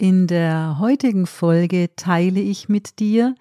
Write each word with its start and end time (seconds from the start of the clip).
In 0.00 0.28
der 0.28 0.78
heutigen 0.78 1.26
Folge 1.26 1.90
teile 1.96 2.38
ich 2.38 2.68
mit 2.68 3.00
dir, 3.00 3.34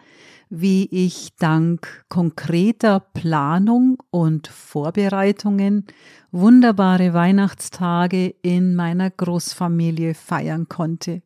wie 0.49 0.85
ich 0.85 1.35
dank 1.37 2.03
konkreter 2.09 2.99
Planung 2.99 4.01
und 4.09 4.47
Vorbereitungen 4.47 5.85
wunderbare 6.31 7.13
Weihnachtstage 7.13 8.33
in 8.41 8.73
meiner 8.73 9.11
Großfamilie 9.11 10.15
feiern 10.15 10.67
konnte. 10.67 11.21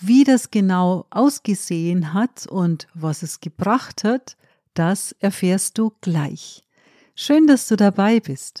Wie 0.00 0.24
das 0.24 0.50
genau 0.50 1.06
ausgesehen 1.10 2.12
hat 2.12 2.48
und 2.48 2.88
was 2.94 3.22
es 3.22 3.38
gebracht 3.38 4.02
hat, 4.02 4.36
das 4.74 5.12
erfährst 5.20 5.78
du 5.78 5.92
gleich. 6.00 6.64
Schön, 7.14 7.46
dass 7.46 7.68
du 7.68 7.76
dabei 7.76 8.18
bist. 8.18 8.60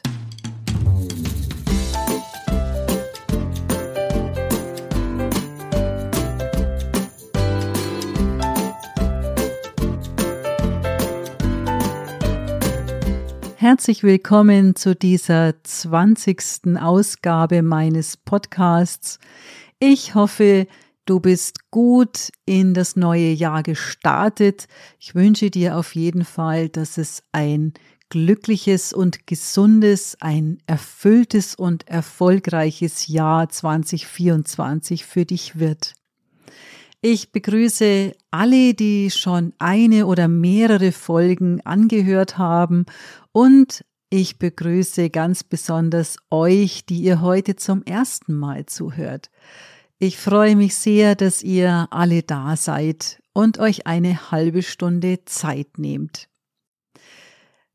Herzlich 13.64 14.02
willkommen 14.02 14.76
zu 14.76 14.94
dieser 14.94 15.54
20. 15.62 16.76
Ausgabe 16.78 17.62
meines 17.62 18.18
Podcasts. 18.18 19.18
Ich 19.78 20.14
hoffe, 20.14 20.66
du 21.06 21.18
bist 21.18 21.70
gut 21.70 22.28
in 22.44 22.74
das 22.74 22.94
neue 22.94 23.30
Jahr 23.30 23.62
gestartet. 23.62 24.68
Ich 25.00 25.14
wünsche 25.14 25.50
dir 25.50 25.78
auf 25.78 25.94
jeden 25.94 26.26
Fall, 26.26 26.68
dass 26.68 26.98
es 26.98 27.22
ein 27.32 27.72
glückliches 28.10 28.92
und 28.92 29.26
gesundes, 29.26 30.18
ein 30.20 30.58
erfülltes 30.66 31.54
und 31.54 31.88
erfolgreiches 31.88 33.08
Jahr 33.08 33.48
2024 33.48 35.06
für 35.06 35.24
dich 35.24 35.58
wird. 35.58 35.94
Ich 37.00 37.32
begrüße 37.32 38.12
alle, 38.30 38.74
die 38.74 39.10
schon 39.10 39.52
eine 39.58 40.06
oder 40.06 40.28
mehrere 40.28 40.92
Folgen 40.92 41.60
angehört 41.62 42.36
haben 42.36 42.86
und 43.34 43.84
ich 44.10 44.38
begrüße 44.38 45.10
ganz 45.10 45.42
besonders 45.42 46.18
euch, 46.30 46.86
die 46.86 47.02
ihr 47.02 47.20
heute 47.20 47.56
zum 47.56 47.82
ersten 47.82 48.32
Mal 48.32 48.66
zuhört. 48.66 49.28
Ich 49.98 50.18
freue 50.18 50.54
mich 50.54 50.76
sehr, 50.76 51.16
dass 51.16 51.42
ihr 51.42 51.88
alle 51.90 52.22
da 52.22 52.56
seid 52.56 53.20
und 53.32 53.58
euch 53.58 53.88
eine 53.88 54.30
halbe 54.30 54.62
Stunde 54.62 55.24
Zeit 55.24 55.78
nehmt. 55.78 56.28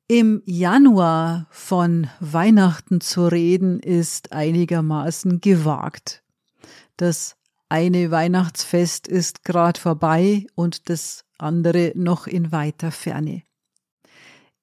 Im 0.08 0.42
Januar 0.46 1.48
von 1.52 2.08
Weihnachten 2.22 3.02
zu 3.02 3.28
reden 3.28 3.82
ist 3.82 4.32
einigermaßen 4.32 5.42
gewagt. 5.42 6.24
Das 6.96 7.36
eine 7.68 8.12
Weihnachtsfest 8.12 9.10
ist 9.10 9.44
gerade 9.44 9.80
vorbei 9.80 10.48
und 10.56 10.90
das 10.90 11.26
andere 11.38 11.92
noch 11.96 12.28
in 12.28 12.54
weiter 12.54 12.92
Ferne. 12.92 13.44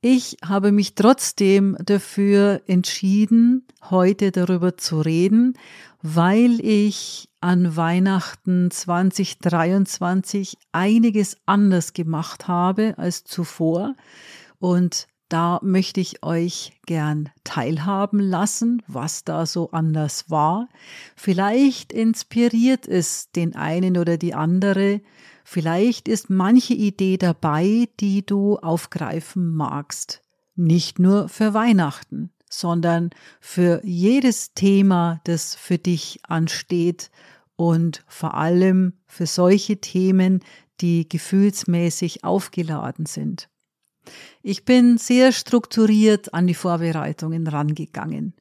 Ich 0.09 0.37
habe 0.45 0.71
mich 0.71 0.95
trotzdem 0.95 1.77
dafür 1.85 2.63
entschieden, 2.69 3.67
heute 3.91 4.31
darüber 4.31 4.77
zu 4.77 5.01
reden, 5.01 5.55
weil 6.01 6.65
ich 6.65 7.29
an 7.41 7.75
Weihnachten 7.75 8.71
2023 8.71 10.59
einiges 10.71 11.37
anders 11.45 11.93
gemacht 11.93 12.47
habe 12.47 12.95
als 12.99 13.25
zuvor 13.25 13.97
und 14.61 15.09
da 15.29 15.59
möchte 15.65 16.01
ich 16.01 16.23
euch 16.23 16.79
gern 16.87 17.31
teilhaben 17.43 18.21
lassen, 18.21 18.85
was 18.87 19.25
da 19.25 19.45
so 19.45 19.73
anders 19.73 20.31
war. 20.31 20.69
Vielleicht 21.17 21.93
inspiriert 21.93 22.87
es 22.87 23.33
den 23.33 23.57
einen 23.57 23.99
oder 23.99 24.19
die 24.19 24.35
andere. 24.35 25.01
Vielleicht 25.49 26.09
ist 26.09 26.29
manche 26.29 26.75
Idee 26.75 27.19
dabei, 27.19 27.89
die 28.01 28.27
du 28.27 28.57
aufgreifen 28.57 29.55
magst. 29.55 30.21
Nicht 30.57 30.99
nur 30.99 31.29
für 31.29 31.55
Weihnachten, 31.55 32.33
sondern 32.51 33.11
für 33.41 33.81
jedes 33.85 34.55
Thema, 34.55 35.21
das 35.23 35.55
für 35.55 35.79
dich 35.79 36.19
ansteht 36.27 37.13
und 37.55 38.05
vor 38.09 38.35
allem 38.35 38.95
für 39.07 39.27
solche 39.27 39.81
Themen, 39.81 40.41
die 40.81 41.09
gefühlsmäßig 41.09 42.25
aufgeladen 42.25 43.07
sind. 43.07 43.49
Ich 44.43 44.65
bin 44.65 44.99
sehr 44.99 45.31
strukturiert 45.31 46.35
an 46.35 46.49
die 46.49 46.55
Vorbereitungen 46.55 47.47
rangegangen. 47.47 48.35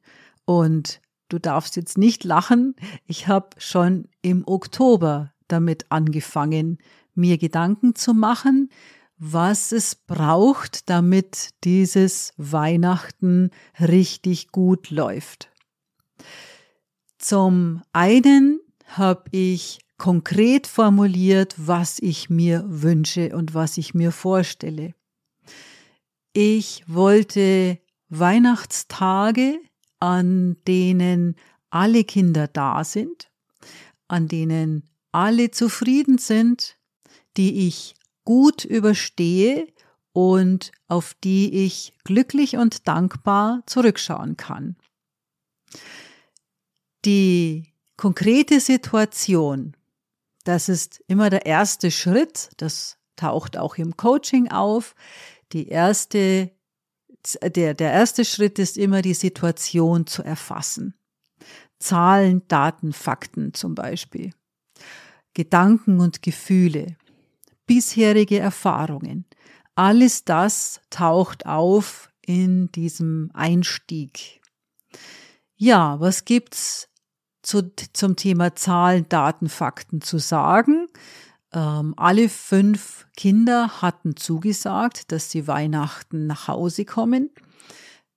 Und 0.44 1.00
du 1.28 1.38
darfst 1.38 1.76
jetzt 1.76 1.98
nicht 1.98 2.24
lachen, 2.24 2.74
ich 3.06 3.28
habe 3.28 3.50
schon 3.58 4.08
im 4.22 4.42
Oktober 4.44 5.32
damit 5.48 5.86
angefangen, 5.90 6.78
mir 7.14 7.38
Gedanken 7.38 7.94
zu 7.94 8.14
machen, 8.14 8.70
was 9.18 9.72
es 9.72 9.94
braucht, 9.94 10.90
damit 10.90 11.50
dieses 11.64 12.34
Weihnachten 12.36 13.50
richtig 13.80 14.52
gut 14.52 14.90
läuft. 14.90 15.50
Zum 17.18 17.82
einen 17.92 18.60
habe 18.84 19.24
ich 19.30 19.80
konkret 19.96 20.66
formuliert, 20.66 21.54
was 21.56 21.98
ich 21.98 22.28
mir 22.28 22.64
wünsche 22.66 23.34
und 23.34 23.54
was 23.54 23.78
ich 23.78 23.94
mir 23.94 24.12
vorstelle. 24.12 24.94
Ich 26.34 26.84
wollte 26.86 27.78
Weihnachtstage, 28.10 29.58
an 29.98 30.56
denen 30.68 31.36
alle 31.70 32.04
Kinder 32.04 32.46
da 32.46 32.84
sind, 32.84 33.30
an 34.08 34.28
denen 34.28 34.84
alle 35.12 35.50
zufrieden 35.50 36.18
sind, 36.18 36.76
die 37.36 37.66
ich 37.66 37.94
gut 38.24 38.64
überstehe 38.64 39.66
und 40.12 40.72
auf 40.88 41.14
die 41.22 41.66
ich 41.66 41.94
glücklich 42.04 42.56
und 42.56 42.88
dankbar 42.88 43.62
zurückschauen 43.66 44.36
kann. 44.36 44.76
Die 47.04 47.72
konkrete 47.96 48.60
Situation, 48.60 49.76
das 50.44 50.68
ist 50.68 51.02
immer 51.06 51.30
der 51.30 51.46
erste 51.46 51.90
Schritt, 51.90 52.50
das 52.56 52.98
taucht 53.16 53.56
auch 53.56 53.76
im 53.76 53.96
Coaching 53.96 54.50
auf, 54.50 54.94
die 55.52 55.68
erste, 55.68 56.50
der, 57.42 57.74
der 57.74 57.92
erste 57.92 58.24
Schritt 58.24 58.58
ist 58.58 58.76
immer 58.76 59.02
die 59.02 59.14
Situation 59.14 60.06
zu 60.06 60.22
erfassen. 60.22 60.94
Zahlen, 61.78 62.42
Daten, 62.48 62.92
Fakten 62.92 63.54
zum 63.54 63.74
Beispiel. 63.74 64.32
Gedanken 65.36 66.00
und 66.00 66.22
Gefühle. 66.22 66.96
Bisherige 67.66 68.38
Erfahrungen. 68.38 69.26
Alles 69.74 70.24
das 70.24 70.80
taucht 70.88 71.44
auf 71.44 72.10
in 72.24 72.72
diesem 72.72 73.30
Einstieg. 73.34 74.40
Ja, 75.54 76.00
was 76.00 76.24
gibt's 76.24 76.88
zu, 77.42 77.70
zum 77.92 78.16
Thema 78.16 78.56
Zahlen, 78.56 79.10
Daten, 79.10 79.50
Fakten 79.50 80.00
zu 80.00 80.16
sagen? 80.18 80.88
Ähm, 81.52 81.92
alle 81.98 82.30
fünf 82.30 83.06
Kinder 83.14 83.82
hatten 83.82 84.16
zugesagt, 84.16 85.12
dass 85.12 85.30
sie 85.30 85.46
Weihnachten 85.46 86.26
nach 86.26 86.48
Hause 86.48 86.86
kommen. 86.86 87.28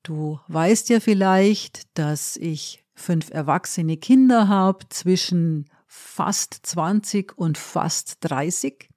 Du 0.04 0.40
weißt 0.48 0.88
ja 0.88 1.02
vielleicht, 1.02 1.98
dass 1.98 2.38
ich 2.38 2.86
fünf 2.96 3.30
erwachsene 3.30 3.98
Kinder 3.98 4.48
habe 4.48 4.88
zwischen 4.88 5.70
fast 5.90 6.54
20 6.64 7.36
und 7.38 7.58
fast 7.58 8.18
30 8.22 8.90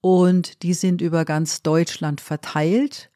und 0.00 0.62
die 0.62 0.72
sind 0.74 1.02
über 1.02 1.24
ganz 1.24 1.62
Deutschland 1.62 2.20
verteilt. 2.20 3.10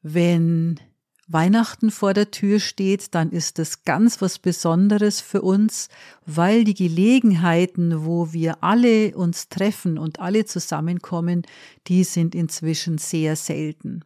Wenn 0.00 0.80
Weihnachten 1.26 1.90
vor 1.90 2.14
der 2.14 2.30
Tür 2.30 2.60
steht, 2.60 3.14
dann 3.14 3.30
ist 3.30 3.58
das 3.58 3.82
ganz 3.82 4.22
was 4.22 4.38
Besonderes 4.38 5.20
für 5.20 5.42
uns, 5.42 5.88
weil 6.24 6.64
die 6.64 6.74
Gelegenheiten, 6.74 8.04
wo 8.04 8.32
wir 8.32 8.62
alle 8.62 9.16
uns 9.16 9.48
treffen 9.48 9.98
und 9.98 10.20
alle 10.20 10.44
zusammenkommen, 10.44 11.42
die 11.88 12.04
sind 12.04 12.34
inzwischen 12.34 12.98
sehr 12.98 13.34
selten. 13.34 14.04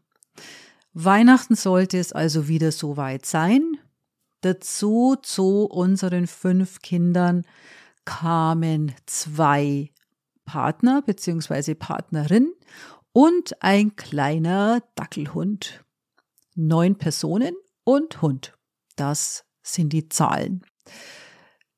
Weihnachten 0.95 1.57
sollte 1.57 1.99
es 1.99 2.13
also 2.13 2.49
wieder 2.49 2.73
so 2.73 2.97
weit 2.97 3.27
sein. 3.27 3.77
Dazu 4.41 5.17
zu 5.21 5.65
unseren 5.65 6.27
fünf 6.27 6.81
Kindern 6.81 7.45
kamen 8.09 8.95
zwei 9.05 9.91
Partner 10.47 11.03
bzw. 11.03 11.75
Partnerin 11.75 12.55
und 13.13 13.63
ein 13.63 13.97
kleiner 13.97 14.83
Dackelhund 14.95 15.85
neun 16.55 16.97
Personen 16.97 17.55
und 17.85 18.23
Hund. 18.23 18.57
Das 18.97 19.45
sind 19.63 19.93
die 19.93 20.09
Zahlen. 20.09 20.65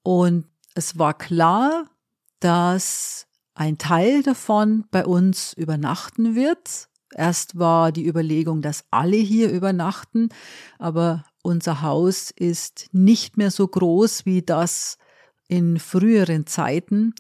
Und 0.05 0.47
es 0.77 0.97
war 1.00 1.19
klar, 1.19 1.91
dass 2.38 3.27
ein 3.55 3.77
Teil 3.77 4.23
davon 4.23 4.85
bei 4.93 5.05
uns 5.05 5.53
übernachten 5.55 6.37
wird. 6.37 6.88
Erst 7.12 7.59
war 7.59 7.91
die 7.91 8.06
Überlegung, 8.06 8.62
dass 8.62 8.85
alle 8.93 9.17
hier 9.17 9.50
übernachten, 9.50 10.29
aber 10.79 11.25
unser 11.43 11.82
Haus 11.82 12.31
ist 12.31 12.87
nicht 12.93 13.37
mehr 13.37 13.50
so 13.50 13.67
groß 13.67 14.27
wie 14.27 14.43
das 14.43 14.97
in 15.50 15.79
früheren 15.79 16.47
Zeiten. 16.47 17.12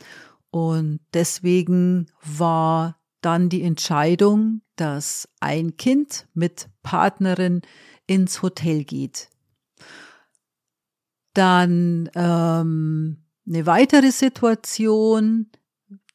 Und 0.50 1.00
deswegen 1.12 2.06
war 2.22 2.98
dann 3.20 3.48
die 3.48 3.62
Entscheidung, 3.62 4.62
dass 4.76 5.28
ein 5.40 5.76
Kind 5.76 6.26
mit 6.32 6.68
Partnerin 6.82 7.62
ins 8.06 8.40
Hotel 8.42 8.84
geht. 8.84 9.28
Dann 11.34 12.08
ähm, 12.14 13.18
eine 13.46 13.66
weitere 13.66 14.10
Situation, 14.10 15.50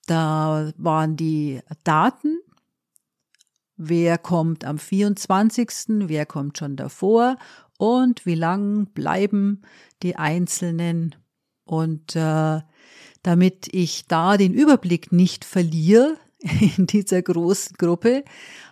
da 0.08 0.72
waren 0.78 1.16
die 1.16 1.62
Daten. 1.84 2.40
Wer 3.78 4.18
kommt 4.18 4.64
am 4.64 4.78
24., 4.78 6.08
wer 6.08 6.26
kommt 6.26 6.58
schon 6.58 6.76
davor 6.76 7.38
und 7.78 8.26
wie 8.26 8.36
lang 8.36 8.88
bleiben 8.94 9.64
die 10.02 10.16
Einzelnen. 10.16 11.16
Und 11.66 12.16
äh, 12.16 12.62
damit 13.24 13.68
ich 13.72 14.08
da 14.08 14.38
den 14.38 14.54
Überblick 14.54 15.12
nicht 15.12 15.46
verliere 15.46 16.18
in 16.78 16.88
dieser 16.88 17.22
großen 17.22 17.76
Gruppe, 17.78 18.24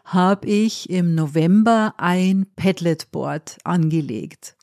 habe 0.06 0.48
ich 0.48 0.90
im 0.90 1.16
November 1.16 1.95
ein 1.98 2.45
Padlet-Board 2.56 3.57
angelegt. 3.63 4.56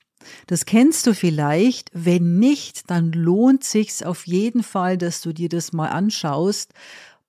Das 0.46 0.66
kennst 0.66 1.06
du 1.06 1.14
vielleicht. 1.14 1.90
Wenn 1.92 2.38
nicht, 2.38 2.90
dann 2.90 3.12
lohnt 3.12 3.64
sich's 3.64 4.02
auf 4.02 4.26
jeden 4.26 4.62
Fall, 4.62 4.98
dass 4.98 5.22
du 5.22 5.32
dir 5.32 5.48
das 5.48 5.72
mal 5.72 5.88
anschaust. 5.88 6.72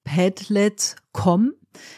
Padlet.com. 0.04 1.54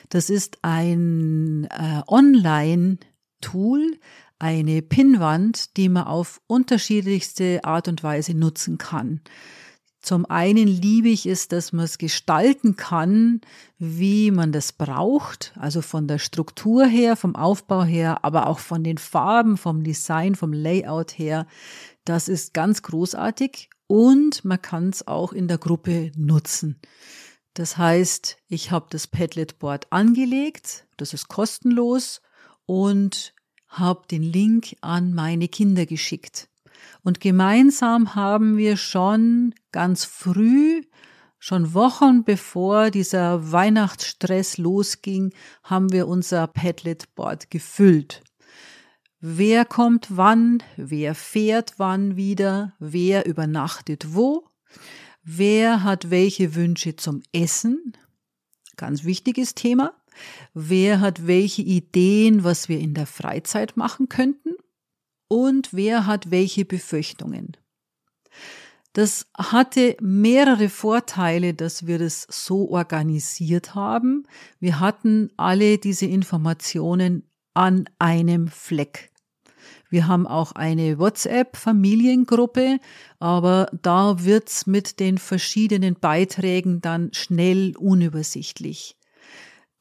Das 0.10 0.30
ist 0.30 0.60
ein 0.62 1.66
äh, 1.66 2.02
Online-Tool, 2.08 3.98
eine 4.44 4.82
Pinnwand, 4.82 5.78
die 5.78 5.88
man 5.88 6.04
auf 6.04 6.42
unterschiedlichste 6.48 7.64
Art 7.64 7.88
und 7.88 8.04
Weise 8.04 8.34
nutzen 8.34 8.78
kann. 8.78 9.22
Zum 10.02 10.26
einen 10.26 10.68
liebe 10.68 11.08
ich 11.08 11.26
es, 11.26 11.48
dass 11.48 11.72
man 11.72 11.86
es 11.86 11.98
gestalten 11.98 12.76
kann, 12.76 13.40
wie 13.78 14.32
man 14.32 14.52
das 14.52 14.74
braucht, 14.74 15.54
also 15.56 15.82
von 15.82 16.10
der 16.10 16.20
Struktur 16.20 16.86
her, 16.86 17.16
vom 17.16 17.38
Aufbau 17.38 17.84
her, 17.84 18.26
aber 18.26 18.48
auch 18.48 18.60
von 18.60 18.84
den 18.84 18.98
Farben, 18.98 19.56
vom 19.56 19.86
Design, 19.86 20.36
vom 20.36 20.52
Layout 20.52 21.18
her. 21.18 21.48
Das 22.04 22.28
ist 22.28 22.54
ganz 22.54 22.82
großartig 22.82 23.70
und 23.88 24.44
man 24.44 24.62
kann 24.62 24.90
es 24.90 25.08
auch 25.08 25.32
in 25.32 25.48
der 25.48 25.58
Gruppe 25.58 26.12
nutzen. 26.18 26.82
Das 27.54 27.78
heißt, 27.78 28.36
ich 28.50 28.72
habe 28.72 28.88
das 28.90 29.08
Padlet 29.08 29.58
Board 29.58 29.88
angelegt, 29.90 30.86
das 30.98 31.14
ist 31.14 31.30
kostenlos 31.30 32.22
und 32.66 33.34
habe 33.74 34.08
den 34.10 34.24
Link 34.24 34.76
an 34.82 35.14
meine 35.14 35.48
Kinder 35.48 35.86
geschickt. 35.86 36.48
Und 37.04 37.20
gemeinsam 37.20 38.16
haben 38.16 38.58
wir 38.58 38.78
schon 38.78 39.54
ganz 39.72 40.06
früh, 40.06 40.84
schon 41.40 41.74
Wochen 41.74 42.24
bevor 42.24 42.90
dieser 42.90 43.52
Weihnachtsstress 43.52 44.58
losging, 44.58 45.34
haben 45.64 45.92
wir 45.92 46.08
unser 46.08 46.48
Padlet-Board 46.48 47.50
gefüllt. 47.50 48.24
Wer 49.20 49.66
kommt 49.66 50.08
wann, 50.10 50.62
wer 50.78 51.16
fährt 51.16 51.74
wann 51.78 52.16
wieder, 52.16 52.74
wer 52.80 53.26
übernachtet 53.26 54.14
wo, 54.14 54.50
wer 55.24 55.84
hat 55.84 56.10
welche 56.10 56.56
Wünsche 56.56 56.96
zum 56.96 57.24
Essen, 57.32 57.94
ganz 58.76 59.04
wichtiges 59.04 59.56
Thema, 59.56 59.94
wer 60.54 61.00
hat 61.00 61.28
welche 61.28 61.62
Ideen, 61.62 62.44
was 62.44 62.70
wir 62.70 62.80
in 62.80 62.94
der 62.94 63.08
Freizeit 63.08 63.78
machen 63.78 64.10
könnten, 64.10 64.56
und 65.28 65.74
wer 65.74 66.06
hat 66.06 66.30
welche 66.32 66.66
Befürchtungen. 66.66 67.58
Das 68.94 69.26
hatte 69.36 69.98
mehrere 70.00 70.70
Vorteile, 70.70 71.56
dass 71.56 71.88
wir 71.88 71.98
das 71.98 72.28
so 72.30 72.70
organisiert 72.70 73.74
haben. 73.74 74.28
Wir 74.60 74.80
hatten 74.80 75.32
alle 75.36 75.80
diese 75.80 76.06
Informationen 76.06 77.24
an 77.56 77.90
einem 77.98 78.48
Fleck. 78.48 79.12
Wir 79.90 80.08
haben 80.08 80.28
auch 80.28 80.52
eine 80.52 81.00
WhatsApp-Familiengruppe, 81.00 82.80
aber 83.20 83.68
da 83.82 84.24
wird's 84.24 84.68
mit 84.68 85.00
den 85.00 85.18
verschiedenen 85.18 85.96
Beiträgen 85.96 86.82
dann 86.82 87.14
schnell 87.14 87.76
unübersichtlich. 87.78 88.96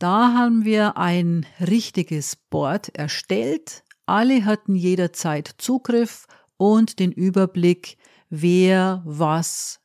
Da 0.03 0.35
haben 0.35 0.65
wir 0.65 0.97
ein 0.97 1.47
richtiges 1.61 2.35
Board 2.35 2.89
erstellt, 2.89 3.85
alle 4.05 4.45
hatten 4.45 4.75
jederzeit 4.75 5.55
Zugriff 5.59 6.27
und 6.57 6.99
den 6.99 7.13
Überblick, 7.13 7.99
wer 8.29 9.03
was 9.05 9.79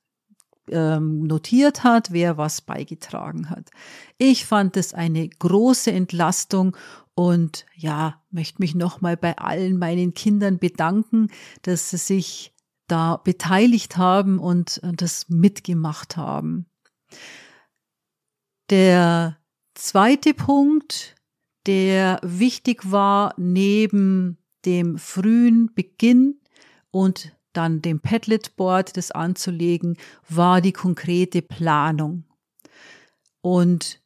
ähm, 0.72 1.22
notiert 1.22 1.84
hat, 1.84 2.14
wer 2.14 2.36
was 2.36 2.62
beigetragen 2.62 3.52
hat. 3.52 3.70
Ich 4.18 4.48
fand 4.48 4.76
es 4.76 4.96
eine 4.96 5.30
große 5.30 5.92
Entlastung 5.92 6.76
und 7.14 7.68
ja, 7.76 8.20
möchte 8.32 8.60
mich 8.60 8.74
nochmal 8.74 9.18
bei 9.18 9.38
allen 9.38 9.78
meinen 9.78 10.16
Kindern 10.16 10.58
bedanken, 10.58 11.28
dass 11.62 11.92
sie 11.92 11.98
sich 11.98 12.56
da 12.88 13.18
beteiligt 13.18 13.98
haben 13.98 14.40
und, 14.40 14.80
und 14.82 15.04
das 15.04 15.30
mitgemacht 15.30 16.18
haben. 16.18 16.66
Der 18.72 19.38
zweite 19.78 20.34
Punkt, 20.34 21.16
der 21.66 22.20
wichtig 22.24 22.92
war 22.92 23.34
neben 23.38 24.38
dem 24.66 24.98
frühen 24.98 25.74
Beginn 25.74 26.40
und 26.92 27.36
dann 27.54 27.82
dem 27.82 28.00
Padlet-Board, 28.00 28.98
das 28.98 29.12
anzulegen, 29.12 29.98
war 30.30 30.62
die 30.62 30.74
konkrete 30.74 31.42
Planung. 31.42 32.24
Und 33.42 34.02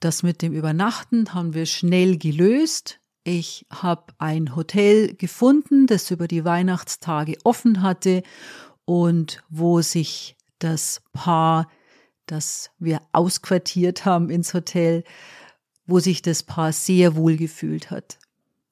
das 0.00 0.22
mit 0.22 0.42
dem 0.42 0.52
Übernachten 0.52 1.32
haben 1.32 1.54
wir 1.54 1.66
schnell 1.66 2.18
gelöst. 2.18 3.00
Ich 3.24 3.66
habe 3.70 4.12
ein 4.18 4.54
Hotel 4.54 5.14
gefunden, 5.14 5.86
das 5.86 6.10
über 6.10 6.28
die 6.28 6.44
Weihnachtstage 6.44 7.38
offen 7.44 7.80
hatte 7.80 8.22
und 8.84 9.42
wo 9.48 9.80
sich 9.80 10.36
das 10.58 11.00
Paar, 11.12 11.68
das 12.26 12.70
wir 12.78 13.00
ausquartiert 13.12 14.04
haben 14.04 14.30
ins 14.30 14.54
Hotel, 14.54 15.04
wo 15.86 15.98
sich 16.00 16.22
das 16.22 16.42
Paar 16.42 16.72
sehr 16.72 17.16
wohl 17.16 17.36
gefühlt 17.36 17.90
hat. 17.90 18.18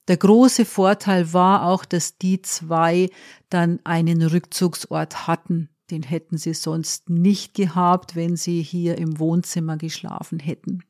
Der 0.09 0.17
große 0.17 0.65
Vorteil 0.65 1.33
war 1.33 1.67
auch, 1.67 1.85
dass 1.85 2.19
die 2.19 2.43
zwei 2.43 3.09
dann 3.51 3.81
einen 3.85 4.23
Rückzugsort 4.23 5.27
hatten. 5.27 5.69
Den 5.91 6.03
hätten 6.03 6.39
sie 6.39 6.55
sonst 6.55 7.09
nicht 7.09 7.55
gehabt, 7.55 8.17
wenn 8.17 8.37
sie 8.37 8.63
hier 8.63 8.99
im 8.99 9.19
Wohnzimmer 9.19 9.77
geschlafen 9.77 10.39
hätten. 10.41 10.83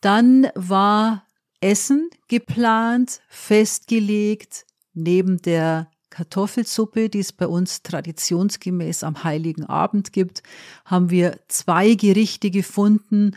Dann 0.00 0.48
war 0.54 1.26
Essen 1.60 2.10
geplant, 2.28 3.22
festgelegt, 3.28 4.66
neben 4.92 5.40
der 5.40 5.90
Kartoffelsuppe, 6.14 7.08
die 7.08 7.18
es 7.18 7.32
bei 7.32 7.48
uns 7.48 7.82
traditionsgemäß 7.82 9.02
am 9.02 9.24
heiligen 9.24 9.64
Abend 9.64 10.12
gibt, 10.12 10.44
haben 10.84 11.10
wir 11.10 11.40
zwei 11.48 11.94
Gerichte 11.94 12.52
gefunden, 12.52 13.32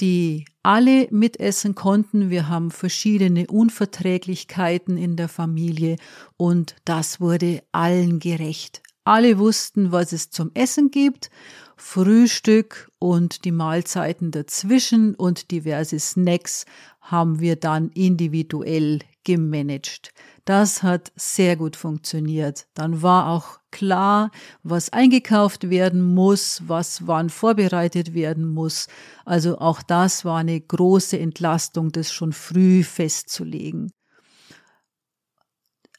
die 0.00 0.46
alle 0.62 1.08
mitessen 1.10 1.74
konnten. 1.74 2.30
Wir 2.30 2.48
haben 2.48 2.70
verschiedene 2.70 3.48
Unverträglichkeiten 3.48 4.96
in 4.96 5.16
der 5.16 5.28
Familie 5.28 5.96
und 6.38 6.74
das 6.86 7.20
wurde 7.20 7.62
allen 7.70 8.18
gerecht. 8.18 8.80
Alle 9.04 9.38
wussten, 9.38 9.92
was 9.92 10.12
es 10.12 10.30
zum 10.30 10.52
Essen 10.54 10.90
gibt, 10.90 11.30
Frühstück 11.76 12.90
und 12.98 13.44
die 13.44 13.52
Mahlzeiten 13.52 14.30
dazwischen 14.30 15.14
und 15.14 15.50
diverse 15.50 15.98
Snacks 15.98 16.64
haben 17.02 17.40
wir 17.40 17.56
dann 17.56 17.90
individuell 17.90 19.00
gemanagt. 19.24 20.12
Das 20.44 20.82
hat 20.82 21.12
sehr 21.16 21.56
gut 21.56 21.76
funktioniert. 21.76 22.66
Dann 22.74 23.02
war 23.02 23.28
auch 23.28 23.58
klar, 23.70 24.30
was 24.62 24.92
eingekauft 24.92 25.70
werden 25.70 26.02
muss, 26.02 26.62
was 26.66 27.06
wann 27.06 27.30
vorbereitet 27.30 28.14
werden 28.14 28.48
muss. 28.48 28.88
Also 29.24 29.58
auch 29.58 29.82
das 29.82 30.24
war 30.24 30.38
eine 30.38 30.60
große 30.60 31.18
Entlastung, 31.18 31.92
das 31.92 32.12
schon 32.12 32.32
früh 32.32 32.82
festzulegen. 32.82 33.92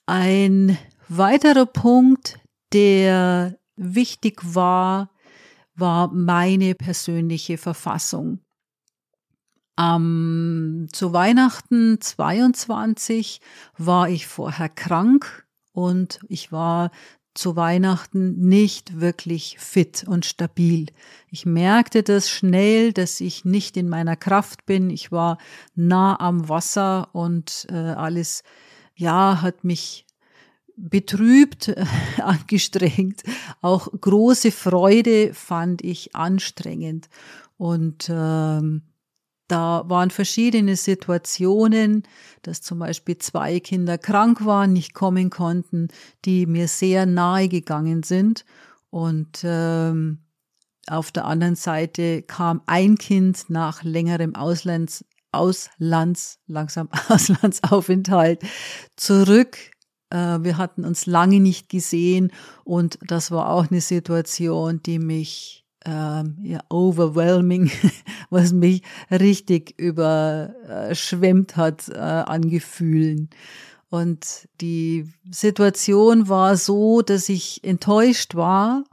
Ein 0.05 0.77
weiterer 1.07 1.65
Punkt, 1.65 2.39
der 2.73 3.57
wichtig 3.75 4.41
war, 4.43 5.09
war 5.75 6.11
meine 6.13 6.75
persönliche 6.75 7.57
Verfassung. 7.57 8.42
Ähm, 9.77 10.87
zu 10.91 11.13
Weihnachten 11.13 11.99
22 11.99 13.41
war 13.77 14.09
ich 14.09 14.27
vorher 14.27 14.69
krank 14.69 15.45
und 15.71 16.19
ich 16.27 16.51
war 16.51 16.91
zu 17.33 17.55
Weihnachten 17.55 18.47
nicht 18.47 18.99
wirklich 18.99 19.57
fit 19.59 20.05
und 20.07 20.25
stabil. 20.25 20.87
Ich 21.29 21.45
merkte 21.45 22.03
das 22.03 22.29
schnell, 22.29 22.93
dass 22.93 23.19
ich 23.21 23.43
nicht 23.43 23.75
in 23.75 23.89
meiner 23.89 24.15
Kraft 24.15 24.65
bin. 24.67 24.91
Ich 24.91 25.11
war 25.11 25.39
nah 25.73 26.19
am 26.19 26.47
Wasser 26.47 27.09
und 27.13 27.65
äh, 27.71 27.73
alles, 27.73 28.43
ja, 28.95 29.41
hat 29.41 29.63
mich 29.63 30.05
betrübt, 30.75 31.73
angestrengt. 32.21 33.23
Auch 33.61 33.87
große 33.99 34.51
Freude 34.51 35.33
fand 35.33 35.83
ich 35.83 36.15
anstrengend. 36.15 37.09
Und 37.57 38.09
ähm, 38.09 38.83
da 39.53 39.83
waren 39.85 40.09
verschiedene 40.09 40.75
Situationen, 40.75 42.01
dass 42.41 42.63
zum 42.63 42.79
Beispiel 42.79 43.19
zwei 43.19 43.59
Kinder 43.59 43.99
krank 43.99 44.43
waren, 44.45 44.73
nicht 44.73 44.95
kommen 44.95 45.29
konnten, 45.29 45.89
die 46.25 46.47
mir 46.47 46.67
sehr 46.67 47.05
nahe 47.05 47.47
gegangen 47.49 48.01
sind. 48.01 48.45
Und 48.89 49.41
ähm, 49.43 50.23
auf 50.87 51.11
der 51.11 51.25
anderen 51.25 51.55
Seite 51.55 52.23
kam 52.23 52.63
ein 52.65 52.97
Kind 52.97 53.47
nach 53.49 53.83
längerem 53.83 54.33
Auslands, 54.33 55.05
Auslands, 55.31 56.39
langsam 56.47 56.89
Auslandsaufenthalt 57.09 58.41
zurück. 58.95 59.55
Äh, 60.09 60.39
wir 60.41 60.57
hatten 60.57 60.83
uns 60.83 61.05
lange 61.05 61.39
nicht 61.39 61.69
gesehen 61.69 62.31
und 62.63 62.97
das 63.05 63.29
war 63.29 63.51
auch 63.51 63.69
eine 63.69 63.81
Situation, 63.81 64.81
die 64.81 64.97
mich 64.97 65.62
ähm, 65.85 66.37
ja, 66.43 66.59
overwhelming, 66.69 67.71
was 68.29 68.53
mich 68.53 68.83
richtig 69.11 69.79
überschwemmt 69.79 71.55
hat 71.57 71.89
äh, 71.89 71.97
an 71.97 72.49
Gefühlen. 72.49 73.29
Und 73.89 74.47
die 74.59 75.07
Situation 75.29 76.27
war 76.27 76.57
so, 76.57 77.01
dass 77.01 77.29
ich 77.29 77.63
enttäuscht 77.63 78.33
war 78.35 78.83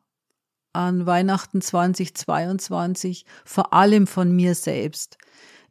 an 0.73 1.07
Weihnachten 1.07 1.63
2022, 1.63 3.25
vor 3.45 3.73
allem 3.73 4.07
von 4.07 4.35
mir 4.35 4.55
selbst. 4.55 5.17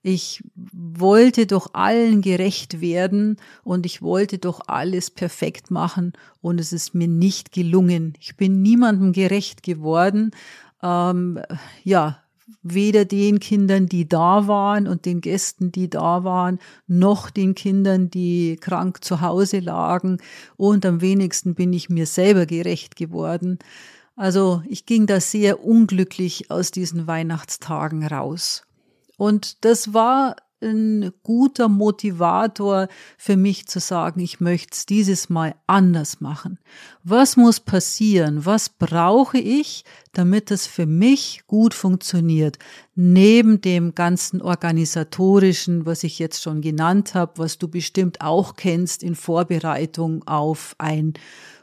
Ich 0.02 0.42
wollte 0.56 1.46
doch 1.46 1.74
allen 1.74 2.22
gerecht 2.22 2.80
werden 2.80 3.38
und 3.64 3.86
ich 3.86 4.02
wollte 4.02 4.38
doch 4.38 4.62
alles 4.68 5.12
perfekt 5.12 5.72
machen 5.72 6.14
und 6.42 6.60
es 6.60 6.72
ist 6.72 6.96
mir 6.96 7.10
nicht 7.10 7.52
gelungen. 7.52 8.14
Ich 8.20 8.38
bin 8.38 8.62
niemandem 8.62 9.12
gerecht 9.12 9.62
geworden 9.62 10.32
ähm, 10.82 11.40
ja, 11.84 12.22
weder 12.64 13.06
den 13.06 13.40
Kindern, 13.40 13.88
die 13.88 14.08
da 14.08 14.48
waren 14.48 14.88
und 14.88 15.06
den 15.06 15.22
Gästen, 15.22 15.72
die 15.72 15.90
da 15.90 16.24
waren, 16.24 16.60
noch 16.88 17.30
den 17.30 17.56
Kindern, 17.56 18.10
die 18.10 18.58
krank 18.60 19.04
zu 19.04 19.22
Hause 19.22 19.60
lagen. 19.60 20.18
Und 20.58 20.86
am 20.86 21.02
wenigsten 21.02 21.56
bin 21.56 21.74
ich 21.74 21.90
mir 21.90 22.06
selber 22.06 22.46
gerecht 22.46 22.96
geworden. 22.96 23.60
Also 24.16 24.64
ich 24.68 24.86
ging 24.86 25.06
da 25.06 25.20
sehr 25.22 25.64
unglücklich 25.64 26.52
aus 26.52 26.72
diesen 26.72 27.08
Weihnachtstagen 27.08 28.06
raus. 28.06 28.64
Und 29.18 29.64
das 29.64 29.94
war 29.94 30.36
ein 30.62 31.12
guter 31.24 31.70
Motivator 31.70 32.88
für 33.18 33.38
mich 33.38 33.68
zu 33.68 33.80
sagen, 33.80 34.20
ich 34.20 34.40
möchte 34.40 34.74
es 34.74 34.86
dieses 34.86 35.30
Mal 35.30 35.56
anders 35.68 36.22
machen. 36.22 36.60
Was 37.04 37.38
muss 37.38 37.60
passieren? 37.60 38.46
Was 38.46 38.70
brauche 38.70 39.38
ich, 39.38 39.86
damit 40.12 40.52
es 40.52 40.68
für 40.68 40.86
mich 40.86 41.44
gut 41.48 41.74
funktioniert? 41.74 42.60
Neben 42.96 43.62
dem 43.62 43.96
ganzen 43.96 44.42
organisatorischen, 44.42 45.86
was 45.86 46.04
ich 46.04 46.20
jetzt 46.20 46.42
schon 46.42 46.62
genannt 46.62 47.16
habe, 47.16 47.34
was 47.38 47.58
du 47.58 47.68
bestimmt 47.68 48.22
auch 48.22 48.56
kennst 48.56 49.04
in 49.04 49.16
Vorbereitung 49.16 50.28
auf 50.28 50.76
ein 50.78 51.14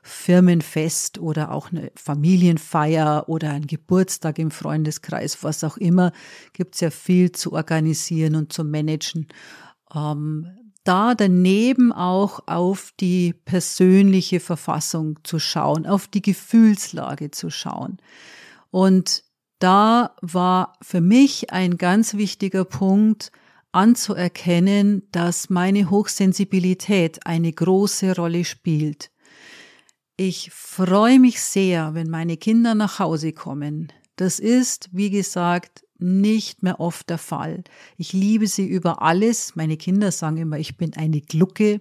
Firmenfest 0.07 1.19
oder 1.19 1.53
auch 1.53 1.71
eine 1.71 1.91
Familienfeier 1.97 3.29
oder 3.29 3.51
ein 3.51 3.67
Geburtstag 3.67 4.39
im 4.39 4.51
Freundeskreis, 4.51 5.43
was 5.43 5.65
auch 5.65 5.77
immer, 5.77 6.13
gibt 6.53 6.75
es 6.75 6.81
ja 6.81 6.91
viel 6.91 7.33
zu 7.33 7.53
organisieren 7.53 8.37
und 8.37 8.53
zu 8.53 8.65
managen. 8.65 9.27
Ähm, 9.95 10.49
da 10.85 11.15
daneben 11.15 11.93
auch 11.93 12.41
auf 12.47 12.93
die 13.01 13.33
persönliche 13.33 14.39
Verfassung 14.39 15.19
zu 15.25 15.39
schauen, 15.39 15.85
auf 15.85 16.07
die 16.07 16.23
Gefühlslage 16.23 17.33
zu 17.33 17.51
schauen. 17.51 17.99
Und 18.71 19.25
da 19.59 20.15
war 20.23 20.75
für 20.83 21.01
mich 21.01 21.51
ein 21.53 21.77
ganz 21.77 22.15
wichtiger 22.15 22.65
Punkt, 22.65 23.33
anzuerkennen, 23.73 25.03
dass 25.13 25.51
meine 25.51 25.91
Hochsensibilität 25.91 27.27
eine 27.27 27.53
große 27.53 28.17
Rolle 28.17 28.45
spielt. 28.45 29.11
Ich 30.18 30.50
freue 30.50 31.20
mich 31.20 31.42
sehr, 31.42 31.92
wenn 31.92 32.08
meine 32.08 32.38
Kinder 32.38 32.75
nach 32.75 32.99
Hause 32.99 33.35
kommen. 33.35 33.92
Das 34.16 34.38
ist, 34.38 34.88
wie 34.92 35.11
gesagt, 35.11 35.85
nicht 35.99 36.62
mehr 36.62 36.80
oft 36.80 37.11
der 37.11 37.18
Fall. 37.18 37.64
Ich 37.99 38.14
liebe 38.14 38.46
sie 38.46 38.66
über 38.66 39.02
alles. 39.02 39.56
Meine 39.56 39.76
Kinder 39.76 40.11
sagen 40.11 40.38
immer, 40.38 40.58
ich 40.58 40.78
bin 40.78 40.94
eine 40.94 41.20
Glucke. 41.20 41.80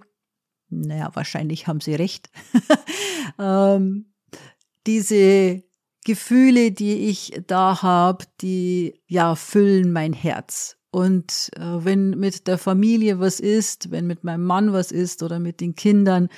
Naja, 0.68 1.10
wahrscheinlich 1.14 1.66
haben 1.66 1.80
sie 1.80 1.94
recht. 1.94 2.28
ähm, 3.38 4.12
diese 4.86 5.62
Gefühle, 6.04 6.72
die 6.72 7.08
ich 7.08 7.40
da 7.46 7.80
habe, 7.80 8.26
die 8.42 9.00
ja 9.06 9.34
füllen 9.34 9.92
mein 9.92 10.12
Herz. 10.12 10.76
Und 10.90 11.50
äh, 11.56 11.84
wenn 11.84 12.10
mit 12.10 12.46
der 12.46 12.58
Familie 12.58 13.18
was 13.18 13.40
ist, 13.40 13.90
wenn 13.90 14.06
mit 14.06 14.24
meinem 14.24 14.44
Mann 14.44 14.72
was 14.74 14.92
ist 14.92 15.22
oder 15.22 15.38
mit 15.38 15.60
den 15.60 15.74
Kindern, 15.74 16.28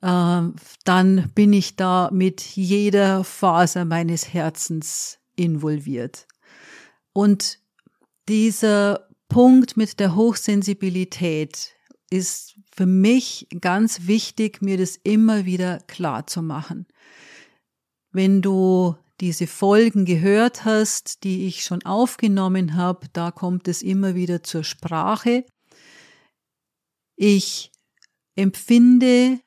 dann 0.00 1.30
bin 1.34 1.52
ich 1.52 1.76
da 1.76 2.10
mit 2.12 2.40
jeder 2.42 3.24
Faser 3.24 3.84
meines 3.84 4.32
Herzens 4.32 5.18
involviert. 5.34 6.26
Und 7.12 7.60
dieser 8.28 9.08
Punkt 9.28 9.76
mit 9.76 9.98
der 9.98 10.14
Hochsensibilität 10.14 11.72
ist 12.10 12.56
für 12.74 12.86
mich 12.86 13.48
ganz 13.60 14.06
wichtig, 14.06 14.62
mir 14.62 14.76
das 14.76 14.96
immer 15.02 15.44
wieder 15.44 15.78
klar 15.86 16.26
zu 16.26 16.42
machen. 16.42 16.86
Wenn 18.12 18.42
du 18.42 18.96
diese 19.20 19.46
Folgen 19.46 20.04
gehört 20.04 20.64
hast, 20.64 21.24
die 21.24 21.46
ich 21.46 21.64
schon 21.64 21.84
aufgenommen 21.84 22.74
habe, 22.74 23.08
da 23.12 23.30
kommt 23.30 23.66
es 23.66 23.82
immer 23.82 24.14
wieder 24.14 24.42
zur 24.42 24.62
Sprache. 24.62 25.44
Ich 27.16 27.72
empfinde 28.34 29.40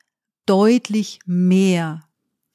deutlich 0.50 1.20
mehr 1.28 2.02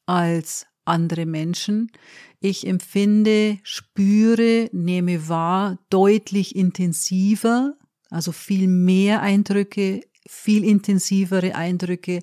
als 0.04 0.66
andere 0.84 1.26
Menschen. 1.26 1.92
Ich 2.40 2.66
empfinde, 2.66 3.60
spüre, 3.62 4.68
nehme 4.72 5.28
wahr 5.28 5.78
deutlich 5.90 6.56
intensiver, 6.56 7.74
also 8.10 8.32
viel 8.32 8.66
mehr 8.66 9.22
Eindrücke, 9.22 10.00
viel 10.28 10.64
intensivere 10.64 11.54
Eindrücke 11.54 12.18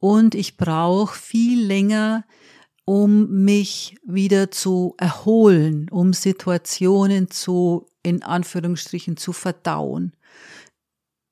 und 0.00 0.34
ich 0.34 0.58
brauche 0.58 1.16
viel 1.16 1.64
länger, 1.64 2.26
um 2.84 3.42
mich 3.42 3.96
wieder 4.04 4.50
zu 4.50 4.94
erholen, 4.98 5.88
um 5.90 6.12
Situationen 6.12 7.30
zu, 7.30 7.86
in 8.02 8.22
Anführungsstrichen, 8.22 9.16
zu 9.16 9.32
verdauen. 9.32 10.12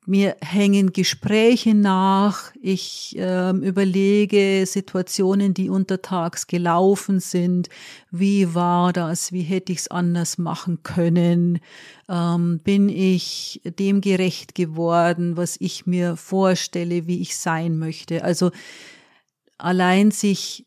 Mir 0.06 0.36
hängen 0.42 0.92
Gespräche 0.92 1.74
nach, 1.74 2.52
ich 2.60 3.16
äh, 3.18 3.50
überlege 3.52 4.66
Situationen, 4.66 5.54
die 5.54 5.70
untertags 5.70 6.46
gelaufen 6.46 7.20
sind. 7.20 7.70
Wie 8.10 8.54
war 8.54 8.92
das? 8.92 9.32
Wie 9.32 9.40
hätte 9.40 9.72
ich 9.72 9.78
es 9.78 9.88
anders 9.88 10.36
machen 10.36 10.82
können? 10.82 11.58
Ähm, 12.06 12.60
bin 12.62 12.90
ich 12.90 13.62
dem 13.64 14.02
gerecht 14.02 14.54
geworden, 14.54 15.38
was 15.38 15.56
ich 15.58 15.86
mir 15.86 16.16
vorstelle, 16.16 17.06
wie 17.06 17.22
ich 17.22 17.38
sein 17.38 17.78
möchte? 17.78 18.24
Also 18.24 18.50
allein 19.56 20.10
sich 20.10 20.66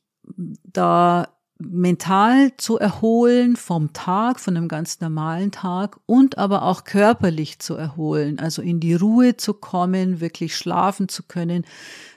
da 0.63 1.36
mental 1.59 2.55
zu 2.57 2.77
erholen 2.77 3.55
vom 3.55 3.93
Tag, 3.93 4.39
von 4.39 4.55
einem 4.55 4.67
ganz 4.67 4.99
normalen 4.99 5.51
Tag 5.51 5.99
und 6.05 6.37
aber 6.37 6.63
auch 6.63 6.83
körperlich 6.83 7.59
zu 7.59 7.75
erholen, 7.75 8.39
also 8.39 8.61
in 8.61 8.79
die 8.79 8.93
Ruhe 8.93 9.37
zu 9.37 9.53
kommen, 9.53 10.19
wirklich 10.19 10.55
schlafen 10.55 11.09
zu 11.09 11.23
können, 11.23 11.65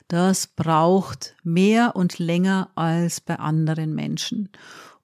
das 0.08 0.48
braucht 0.48 1.36
mehr 1.42 1.94
und 1.94 2.18
länger 2.18 2.70
als 2.74 3.20
bei 3.20 3.38
anderen 3.38 3.94
Menschen. 3.94 4.50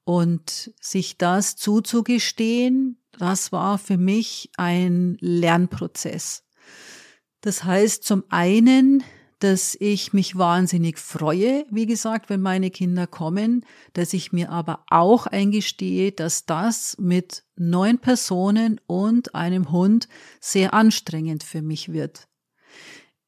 Und 0.05 0.73
sich 0.81 1.17
das 1.17 1.57
zuzugestehen, 1.57 2.99
das 3.19 3.53
war 3.53 3.79
für 3.79 3.97
mich 3.97 4.51
ein 4.57 5.17
Lernprozess. 5.21 6.45
Das 7.41 7.65
heißt, 7.65 8.05
zum 8.05 8.25
einen 8.29 9.03
dass 9.39 9.77
ich 9.79 10.13
mich 10.13 10.37
wahnsinnig 10.37 10.99
freue, 10.99 11.67
wie 11.71 11.87
gesagt, 11.87 12.31
wenn 12.31 12.41
meine 12.41 12.71
Kinder 12.71 13.07
kommen, 13.07 13.67
dass 13.93 14.15
ich 14.15 14.33
mir 14.33 14.51
aber 14.51 14.85
auch 14.89 15.27
eingestehe, 15.27 16.13
dass 16.13 16.47
das 16.47 16.97
mit 16.99 17.45
neun 17.55 17.99
Personen 17.99 18.81
und 18.87 19.35
einem 19.35 19.71
Hund 19.71 20.09
sehr 20.41 20.73
anstrengend 20.73 21.43
für 21.43 21.61
mich 21.61 21.93
wird. 21.93 22.29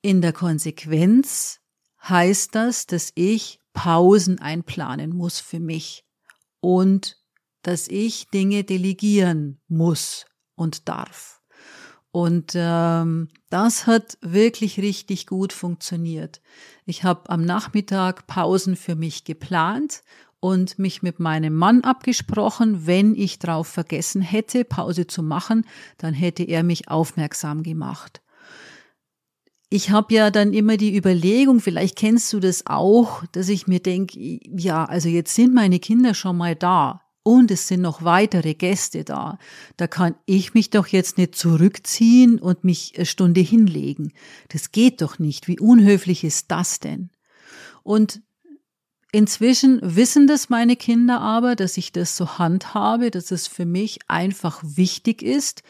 In 0.01 0.23
der 0.23 0.33
Konsequenz 0.33 1.61
heißt 2.03 2.55
das, 2.55 2.87
dass 2.87 3.13
ich 3.15 3.61
Pausen 3.75 4.39
einplanen 4.39 5.15
muss 5.15 5.41
für 5.41 5.61
mich 5.61 6.05
und 6.61 7.17
dass 7.63 7.89
ich 7.89 8.29
Dinge 8.29 8.65
delegieren 8.65 9.61
muss 9.69 10.25
und 10.55 10.89
darf. 10.89 11.38
Und 12.11 12.53
ähm, 12.55 13.29
das 13.51 13.87
hat 13.87 14.17
wirklich 14.23 14.79
richtig 14.81 15.27
gut 15.27 15.53
funktioniert. 15.53 16.41
Ich 16.87 17.05
habe 17.05 17.29
am 17.29 17.45
Nachmittag 17.45 18.27
Pausen 18.27 18.77
für 18.77 18.97
mich 18.97 19.25
geplant 19.25 20.03
und 20.41 20.79
mich 20.79 21.03
mit 21.03 21.21
meinem 21.21 21.55
Mann 21.55 21.83
abgesprochen, 21.83 22.87
wenn 22.87 23.15
ich 23.15 23.39
drauf 23.39 23.69
vergessen 23.69 24.23
hätte, 24.23 24.65
Pause 24.65 25.07
zu 25.07 25.23
machen, 25.23 25.67
dann 25.99 26.15
hätte 26.15 26.45
er 26.45 26.63
mich 26.63 26.89
aufmerksam 26.89 27.63
gemacht. 27.63 28.23
Ich 29.69 29.91
habe 29.91 30.15
ja 30.15 30.31
dann 30.31 30.55
immer 30.55 30.79
die 30.79 30.97
Überlegung, 30.97 31.61
vielleicht 31.61 31.97
kennst 31.97 32.33
du 32.33 32.41
das 32.41 32.65
auch, 32.67 33.25
dass 33.33 33.51
ich 33.51 33.67
mir 33.67 33.81
denke, 33.81 34.19
ja, 34.19 34.87
also 34.87 35.11
jetzt 35.11 35.35
sind 35.35 35.53
meine 35.53 35.79
Kinder 35.79 36.15
schon 36.15 36.39
mal 36.39 36.57
da 36.57 37.03
und 37.29 37.51
es 37.51 37.69
sind 37.69 37.83
noch 37.83 38.05
weitere 38.05 38.55
Gäste 38.55 39.05
da. 39.05 39.39
Da 39.77 39.87
kann 39.87 40.15
ich 40.25 40.55
mich 40.55 40.71
doch 40.71 40.87
jetzt 40.87 41.19
nicht 41.19 41.35
zurückziehen 41.35 42.39
und 42.39 42.65
mich 42.65 42.95
eine 42.97 43.05
Stunde 43.05 43.43
hinlegen. 43.43 44.15
Das 44.49 44.73
geht 44.73 45.03
doch 45.03 45.19
nicht. 45.19 45.47
Wie 45.47 45.61
unhöflich 45.61 46.25
ist 46.25 46.51
das 46.51 46.81
denn? 46.81 47.11
Und 47.83 48.23
Inzwischen 49.11 49.81
wissen 49.83 50.27
das 50.27 50.51
meine 50.51 50.77
Kinder 50.77 51.23
aber, 51.23 51.57
dass 51.57 51.79
ich 51.79 51.93
das 51.93 52.15
so 52.15 52.39
handhabe, 52.39 53.11
dass 53.11 53.31
es 53.31 53.47
für 53.47 53.65
mich 53.65 54.01
einfach 54.07 54.63
wichtig 54.63 55.23
ist. 55.23 55.63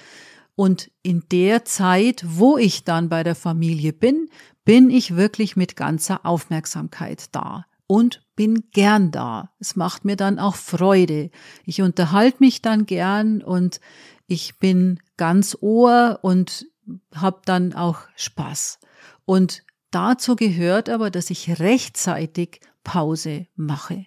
Und 0.56 0.90
in 1.04 1.22
der 1.30 1.64
Zeit, 1.64 2.24
wo 2.26 2.58
ich 2.58 2.82
dann 2.82 3.08
bei 3.08 3.22
der 3.22 3.36
Familie 3.36 3.92
bin, 3.92 4.28
bin 4.64 4.90
ich 4.90 5.14
wirklich 5.14 5.54
mit 5.54 5.76
ganzer 5.76 6.26
Aufmerksamkeit 6.26 7.26
da 7.30 7.64
und 7.88 8.22
bin 8.36 8.70
gern 8.70 9.10
da. 9.10 9.50
Es 9.58 9.74
macht 9.74 10.04
mir 10.04 10.14
dann 10.14 10.38
auch 10.38 10.54
Freude. 10.54 11.30
Ich 11.64 11.82
unterhalte 11.82 12.36
mich 12.38 12.62
dann 12.62 12.86
gern 12.86 13.42
und 13.42 13.80
ich 14.28 14.58
bin 14.58 15.00
ganz 15.16 15.56
Ohr 15.60 16.20
und 16.22 16.66
habe 17.12 17.40
dann 17.44 17.72
auch 17.72 18.02
Spaß. 18.14 18.78
Und 19.24 19.64
dazu 19.90 20.36
gehört 20.36 20.88
aber, 20.88 21.10
dass 21.10 21.30
ich 21.30 21.58
rechtzeitig 21.58 22.60
Pause 22.84 23.46
mache. 23.56 24.06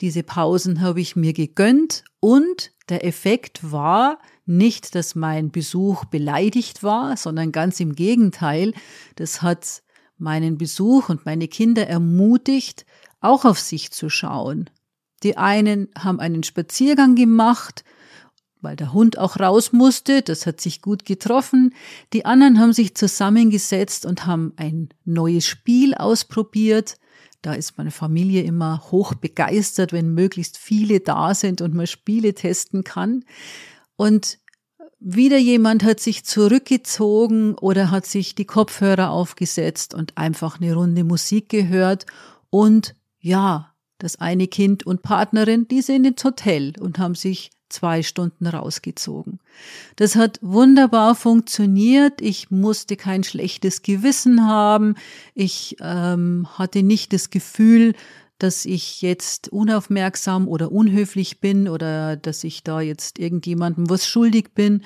Diese 0.00 0.22
Pausen 0.22 0.80
habe 0.80 1.00
ich 1.00 1.16
mir 1.16 1.32
gegönnt 1.32 2.04
und 2.20 2.72
der 2.88 3.04
Effekt 3.04 3.72
war 3.72 4.20
nicht, 4.46 4.94
dass 4.94 5.16
mein 5.16 5.50
Besuch 5.50 6.04
beleidigt 6.04 6.84
war, 6.84 7.16
sondern 7.16 7.50
ganz 7.50 7.80
im 7.80 7.94
Gegenteil, 7.94 8.72
das 9.16 9.42
hat 9.42 9.82
meinen 10.20 10.58
Besuch 10.58 11.08
und 11.08 11.24
meine 11.26 11.48
Kinder 11.48 11.86
ermutigt, 11.86 12.84
auch 13.20 13.44
auf 13.44 13.58
sich 13.58 13.90
zu 13.90 14.10
schauen. 14.10 14.70
Die 15.22 15.36
einen 15.36 15.88
haben 15.98 16.20
einen 16.20 16.42
Spaziergang 16.42 17.14
gemacht, 17.16 17.84
weil 18.60 18.76
der 18.76 18.92
Hund 18.92 19.18
auch 19.18 19.38
raus 19.38 19.72
musste, 19.72 20.22
das 20.22 20.46
hat 20.46 20.60
sich 20.60 20.82
gut 20.82 21.04
getroffen. 21.04 21.74
Die 22.12 22.24
anderen 22.24 22.58
haben 22.58 22.72
sich 22.72 22.94
zusammengesetzt 22.94 24.04
und 24.04 24.26
haben 24.26 24.52
ein 24.56 24.88
neues 25.04 25.46
Spiel 25.46 25.94
ausprobiert. 25.94 26.96
Da 27.42 27.54
ist 27.54 27.78
meine 27.78 27.92
Familie 27.92 28.42
immer 28.42 28.82
hoch 28.90 29.14
begeistert, 29.14 29.92
wenn 29.92 30.12
möglichst 30.12 30.58
viele 30.58 31.00
da 31.00 31.34
sind 31.34 31.60
und 31.60 31.74
man 31.74 31.86
Spiele 31.86 32.34
testen 32.34 32.82
kann. 32.82 33.24
Und 33.96 34.38
wieder 35.00 35.38
jemand 35.38 35.84
hat 35.84 36.00
sich 36.00 36.24
zurückgezogen 36.24 37.54
oder 37.54 37.90
hat 37.90 38.06
sich 38.06 38.34
die 38.34 38.44
Kopfhörer 38.44 39.10
aufgesetzt 39.10 39.94
und 39.94 40.16
einfach 40.18 40.60
eine 40.60 40.74
Runde 40.74 41.04
Musik 41.04 41.48
gehört. 41.48 42.06
Und 42.50 42.96
ja, 43.20 43.72
das 43.98 44.16
eine 44.16 44.48
Kind 44.48 44.86
und 44.86 45.02
Partnerin, 45.02 45.68
die 45.68 45.82
sind 45.82 46.04
ins 46.04 46.24
Hotel 46.24 46.72
und 46.80 46.98
haben 46.98 47.14
sich 47.14 47.50
zwei 47.68 48.02
Stunden 48.02 48.46
rausgezogen. 48.46 49.40
Das 49.96 50.16
hat 50.16 50.38
wunderbar 50.40 51.14
funktioniert. 51.14 52.20
Ich 52.20 52.50
musste 52.50 52.96
kein 52.96 53.24
schlechtes 53.24 53.82
Gewissen 53.82 54.46
haben. 54.46 54.94
Ich 55.34 55.76
ähm, 55.80 56.48
hatte 56.54 56.82
nicht 56.82 57.12
das 57.12 57.30
Gefühl, 57.30 57.94
dass 58.38 58.64
ich 58.64 59.02
jetzt 59.02 59.48
unaufmerksam 59.48 60.48
oder 60.48 60.72
unhöflich 60.72 61.40
bin 61.40 61.68
oder 61.68 62.16
dass 62.16 62.44
ich 62.44 62.62
da 62.62 62.80
jetzt 62.80 63.18
irgendjemandem 63.18 63.90
was 63.90 64.06
schuldig 64.06 64.54
bin. 64.54 64.84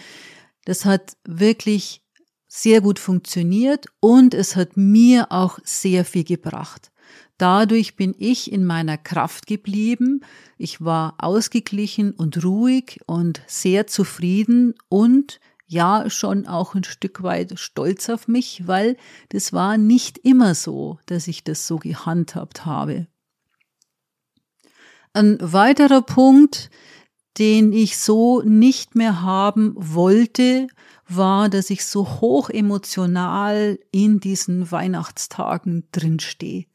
Das 0.64 0.84
hat 0.84 1.16
wirklich 1.24 2.02
sehr 2.48 2.80
gut 2.80 2.98
funktioniert 2.98 3.86
und 4.00 4.34
es 4.34 4.56
hat 4.56 4.76
mir 4.76 5.30
auch 5.30 5.58
sehr 5.64 6.04
viel 6.04 6.24
gebracht. 6.24 6.90
Dadurch 7.38 7.96
bin 7.96 8.14
ich 8.18 8.52
in 8.52 8.64
meiner 8.64 8.98
Kraft 8.98 9.46
geblieben. 9.46 10.20
Ich 10.58 10.80
war 10.80 11.14
ausgeglichen 11.18 12.12
und 12.12 12.44
ruhig 12.44 13.00
und 13.06 13.42
sehr 13.46 13.86
zufrieden 13.86 14.74
und 14.88 15.40
ja, 15.66 16.10
schon 16.10 16.46
auch 16.46 16.74
ein 16.74 16.84
Stück 16.84 17.22
weit 17.22 17.58
stolz 17.58 18.10
auf 18.10 18.28
mich, 18.28 18.66
weil 18.66 18.98
das 19.30 19.54
war 19.54 19.78
nicht 19.78 20.18
immer 20.18 20.54
so, 20.54 20.98
dass 21.06 21.28
ich 21.28 21.44
das 21.44 21.66
so 21.66 21.78
gehandhabt 21.78 22.66
habe. 22.66 23.06
Ein 25.14 25.38
weiterer 25.40 26.02
Punkt, 26.02 26.70
den 27.38 27.72
ich 27.72 27.98
so 27.98 28.42
nicht 28.42 28.94
mehr 28.94 29.22
haben 29.22 29.74
wollte, 29.76 30.68
war, 31.08 31.48
dass 31.48 31.70
ich 31.70 31.84
so 31.84 32.20
hoch 32.20 32.48
emotional 32.48 33.78
in 33.90 34.20
diesen 34.20 34.70
Weihnachtstagen 34.70 35.88
drinstehe. 35.92 36.66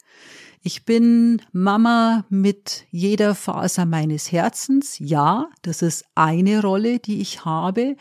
Ich 0.61 0.85
bin 0.85 1.41
Mama 1.51 2.25
mit 2.29 2.85
jeder 2.91 3.35
Faser 3.35 3.85
meines 3.85 4.31
Herzens. 4.31 4.99
Ja, 4.99 5.49
das 5.61 5.81
ist 5.81 6.05
eine 6.13 6.61
Rolle, 6.61 6.99
die 6.99 7.21
ich 7.21 7.45
habe. 7.45 7.95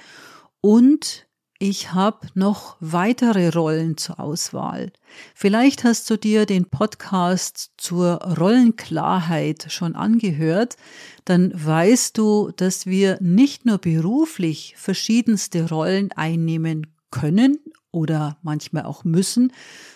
Und 0.61 1.26
ich 1.59 1.92
habe 1.92 2.27
noch 2.35 2.77
weitere 2.81 3.49
Rollen 3.49 3.97
zur 3.97 4.21
Auswahl. 4.21 4.92
Vielleicht 5.35 5.85
hast 5.85 6.09
du 6.11 6.19
dir 6.19 6.45
den 6.45 6.69
Podcast 6.69 7.73
zur 7.79 8.16
Rollenklarheit 8.38 9.66
schon 9.71 9.95
angehört, 9.95 10.77
dann 11.25 11.53
weißt 11.55 12.19
du, 12.19 12.53
dass 12.57 12.87
wir 12.87 13.19
nicht 13.21 13.64
nur 13.64 13.79
beruflich 13.79 14.75
verschiedenste 14.77 15.69
Rollen 15.69 16.12
einnehmen 16.12 16.88
können 17.11 17.59
oder 17.90 18.37
manchmal 18.42 18.85
auch 18.85 19.05
müssen, 19.05 19.53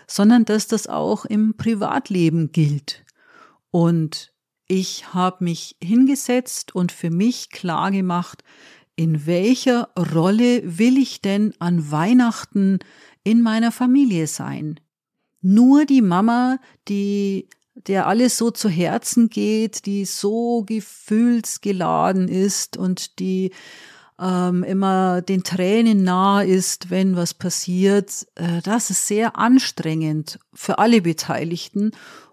sondern 0.06 0.46
dass 0.46 0.66
das 0.66 0.86
auch 0.86 1.26
im 1.26 1.56
Privatleben 1.56 2.52
gilt. 2.52 3.04
Und 3.70 4.32
ich 4.66 5.12
habe 5.12 5.44
mich 5.44 5.76
hingesetzt 5.82 6.74
und 6.74 6.92
für 6.92 7.10
mich 7.10 7.50
klar 7.50 7.90
gemacht, 7.90 8.44
in 9.00 9.24
welcher 9.24 9.88
Rolle 9.96 10.60
will 10.78 10.98
ich 10.98 11.22
denn 11.22 11.54
an 11.58 11.90
Weihnachten 11.90 12.80
in 13.24 13.40
meiner 13.40 13.72
Familie 13.72 14.26
sein? 14.26 14.78
Nur 15.40 15.86
die 15.86 16.02
Mama, 16.02 16.58
die 16.86 17.48
der 17.74 18.06
alles 18.06 18.36
so 18.36 18.50
zu 18.50 18.68
Herzen 18.68 19.30
geht, 19.30 19.86
die 19.86 20.04
so 20.04 20.64
gefühlsgeladen 20.66 22.28
ist 22.28 22.76
und 22.76 23.18
die 23.20 23.52
ähm, 24.18 24.64
immer 24.64 25.22
den 25.22 25.44
Tränen 25.44 26.04
nah 26.04 26.42
ist, 26.42 26.90
wenn 26.90 27.16
was 27.16 27.32
passiert. 27.32 28.26
Äh, 28.34 28.60
das 28.60 28.90
ist 28.90 29.06
sehr 29.06 29.38
anstrengend 29.38 30.38
für 30.52 30.78
alle 30.78 31.00
Beteiligten. 31.00 31.92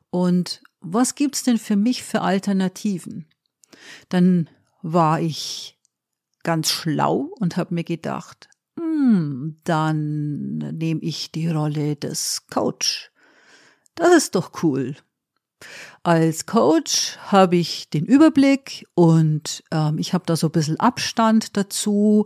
Und 0.10 0.62
was 0.82 1.16
gibt's 1.16 1.44
denn 1.44 1.60
für 1.60 1.78
mich 1.78 2.04
für 2.04 2.24
Alternativen? 2.24 3.26
Dann 4.10 4.50
war 4.82 5.22
ich 5.22 5.77
ganz 6.48 6.72
schlau 6.72 7.30
und 7.42 7.58
habe 7.58 7.74
mir 7.74 7.84
gedacht, 7.84 8.48
hm, 8.80 9.58
dann 9.66 10.60
nehme 10.60 11.02
ich 11.02 11.30
die 11.34 11.50
Rolle 11.50 11.98
des 11.98 12.48
Coach. 12.50 13.12
Das 13.96 14.16
ist 14.16 14.36
doch 14.36 14.64
cool. 14.64 14.96
Als 16.04 16.46
Coach 16.46 17.18
habe 17.18 17.58
ich 17.58 17.90
den 17.90 18.06
Überblick 18.06 18.88
und 18.96 19.62
ähm, 19.72 19.98
ich 19.98 20.14
habe 20.14 20.24
da 20.26 20.38
so 20.38 20.48
ein 20.48 20.54
bisschen 20.54 20.80
Abstand 20.80 21.58
dazu, 21.58 22.26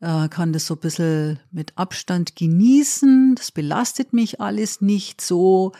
äh, 0.00 0.28
kann 0.28 0.52
das 0.52 0.66
so 0.66 0.74
ein 0.74 0.80
bisschen 0.80 1.38
mit 1.52 1.78
Abstand 1.78 2.34
genießen. 2.34 3.36
Das 3.36 3.52
belastet 3.52 4.12
mich 4.12 4.40
alles 4.40 4.80
nicht 4.80 5.20
so. 5.20 5.70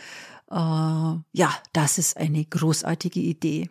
Äh, 0.48 0.54
ja, 0.54 1.52
das 1.72 1.98
ist 1.98 2.16
eine 2.16 2.44
großartige 2.44 3.18
Idee. 3.18 3.70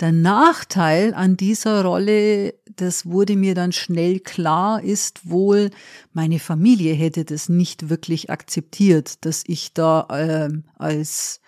Der 0.00 0.12
Nachteil 0.12 1.14
an 1.14 1.36
dieser 1.36 1.84
Rolle, 1.84 2.54
das 2.76 3.06
wurde 3.06 3.36
mir 3.36 3.54
dann 3.54 3.72
schnell 3.72 4.20
klar, 4.20 4.82
ist 4.82 5.28
wohl, 5.28 5.70
meine 6.12 6.38
Familie 6.38 6.94
hätte 6.94 7.24
das 7.24 7.48
nicht 7.48 7.88
wirklich 7.88 8.30
akzeptiert, 8.30 9.24
dass 9.24 9.44
ich 9.46 9.74
da 9.74 10.06
äh, 10.10 10.50
als 10.76 11.40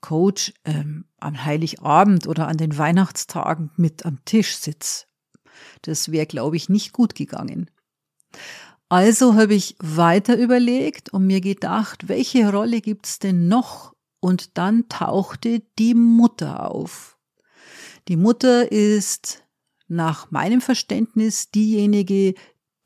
Coach 0.00 0.52
ähm, 0.64 1.04
am 1.18 1.44
Heiligabend 1.44 2.26
oder 2.26 2.48
an 2.48 2.56
den 2.56 2.76
Weihnachtstagen 2.76 3.70
mit 3.76 4.06
am 4.06 4.24
Tisch 4.24 4.56
sitze. 4.56 5.06
Das 5.82 6.12
wäre, 6.12 6.26
glaube 6.26 6.56
ich, 6.56 6.68
nicht 6.68 6.92
gut 6.92 7.14
gegangen. 7.14 7.70
Also 8.88 9.34
habe 9.34 9.54
ich 9.54 9.76
weiter 9.80 10.36
überlegt 10.36 11.12
und 11.12 11.26
mir 11.26 11.40
gedacht, 11.40 12.08
welche 12.08 12.50
Rolle 12.50 12.80
gibt's 12.80 13.18
denn 13.18 13.48
noch? 13.48 13.94
Und 14.20 14.56
dann 14.56 14.88
tauchte 14.88 15.62
die 15.78 15.94
Mutter 15.94 16.70
auf. 16.70 17.17
Die 18.08 18.16
Mutter 18.16 18.72
ist 18.72 19.44
nach 19.86 20.30
meinem 20.30 20.62
Verständnis 20.62 21.50
diejenige, 21.50 22.34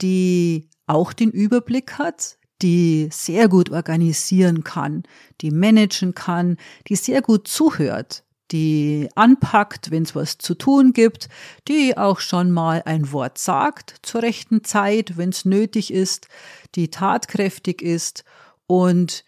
die 0.01 0.69
auch 0.87 1.13
den 1.13 1.31
Überblick 1.31 1.97
hat, 1.99 2.39
die 2.61 3.09
sehr 3.13 3.49
gut 3.49 3.71
organisieren 3.71 4.65
kann, 4.65 5.05
die 5.41 5.53
managen 5.53 6.15
kann, 6.15 6.57
die 6.89 6.97
sehr 6.97 7.23
gut 7.23 7.47
zuhört, 7.47 8.25
die 8.51 9.09
anpackt, 9.15 9.93
wenn 9.93 10.03
es 10.03 10.17
was 10.17 10.39
zu 10.39 10.55
tun 10.55 10.93
gibt, 10.93 11.29
die 11.69 11.97
auch 11.97 12.19
schon 12.19 12.51
mal 12.51 12.83
ein 12.85 13.13
Wort 13.13 13.39
sagt 13.39 13.95
zur 14.03 14.23
rechten 14.23 14.65
Zeit, 14.65 15.17
wenn 15.17 15.29
es 15.29 15.45
nötig 15.45 15.93
ist, 15.93 16.27
die 16.75 16.91
tatkräftig 16.91 17.81
ist. 17.81 18.25
Und 18.67 19.25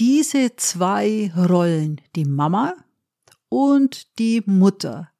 diese 0.00 0.56
zwei 0.56 1.32
Rollen, 1.36 2.00
die 2.16 2.24
Mama 2.24 2.74
und 3.48 4.18
die 4.18 4.42
Mutter, 4.44 5.10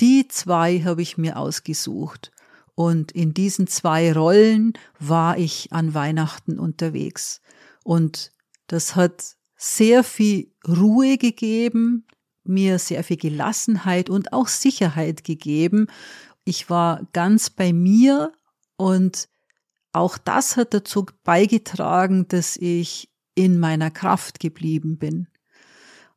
die 0.00 0.28
zwei 0.28 0.80
habe 0.80 1.02
ich 1.02 1.16
mir 1.16 1.36
ausgesucht. 1.38 2.32
Und 2.74 3.12
in 3.12 3.32
diesen 3.32 3.66
zwei 3.66 4.12
Rollen 4.12 4.74
war 4.98 5.38
ich 5.38 5.72
an 5.72 5.94
Weihnachten 5.94 6.58
unterwegs. 6.58 7.40
Und 7.84 8.32
das 8.66 8.96
hat 8.96 9.36
sehr 9.56 10.04
viel 10.04 10.52
Ruhe 10.68 11.16
gegeben, 11.16 12.06
mir 12.44 12.78
sehr 12.78 13.02
viel 13.02 13.16
Gelassenheit 13.16 14.10
und 14.10 14.34
auch 14.34 14.48
Sicherheit 14.48 15.24
gegeben. 15.24 15.86
Ich 16.44 16.68
war 16.68 17.06
ganz 17.14 17.48
bei 17.48 17.72
mir 17.72 18.32
und 18.76 19.28
auch 19.92 20.18
das 20.18 20.58
hat 20.58 20.74
dazu 20.74 21.06
beigetragen, 21.24 22.28
dass 22.28 22.58
ich 22.58 23.08
in 23.34 23.58
meiner 23.58 23.90
Kraft 23.90 24.38
geblieben 24.38 24.98
bin. 24.98 25.28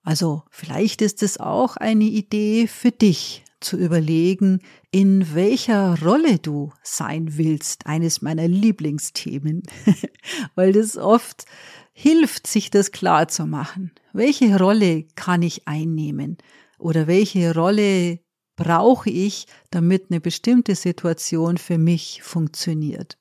Also 0.03 0.43
vielleicht 0.49 1.01
ist 1.01 1.23
es 1.23 1.39
auch 1.39 1.77
eine 1.77 2.03
Idee 2.03 2.67
für 2.67 2.91
dich 2.91 3.45
zu 3.61 3.77
überlegen, 3.77 4.61
in 4.91 5.33
welcher 5.33 6.01
Rolle 6.01 6.39
du 6.39 6.71
sein 6.83 7.37
willst, 7.37 7.87
eines 7.87 8.21
meiner 8.21 8.47
Lieblingsthemen, 8.47 9.63
weil 10.55 10.73
das 10.73 10.97
oft 10.97 11.45
hilft, 11.93 12.47
sich 12.47 12.71
das 12.71 12.91
klar 12.91 13.27
zu 13.27 13.45
machen. 13.45 13.91
Welche 14.13 14.57
Rolle 14.57 15.03
kann 15.15 15.41
ich 15.41 15.67
einnehmen 15.67 16.37
oder 16.77 17.07
welche 17.07 17.53
Rolle 17.53 18.19
brauche 18.55 19.09
ich, 19.09 19.47
damit 19.69 20.07
eine 20.09 20.19
bestimmte 20.19 20.75
Situation 20.75 21.57
für 21.57 21.77
mich 21.77 22.21
funktioniert? 22.23 23.17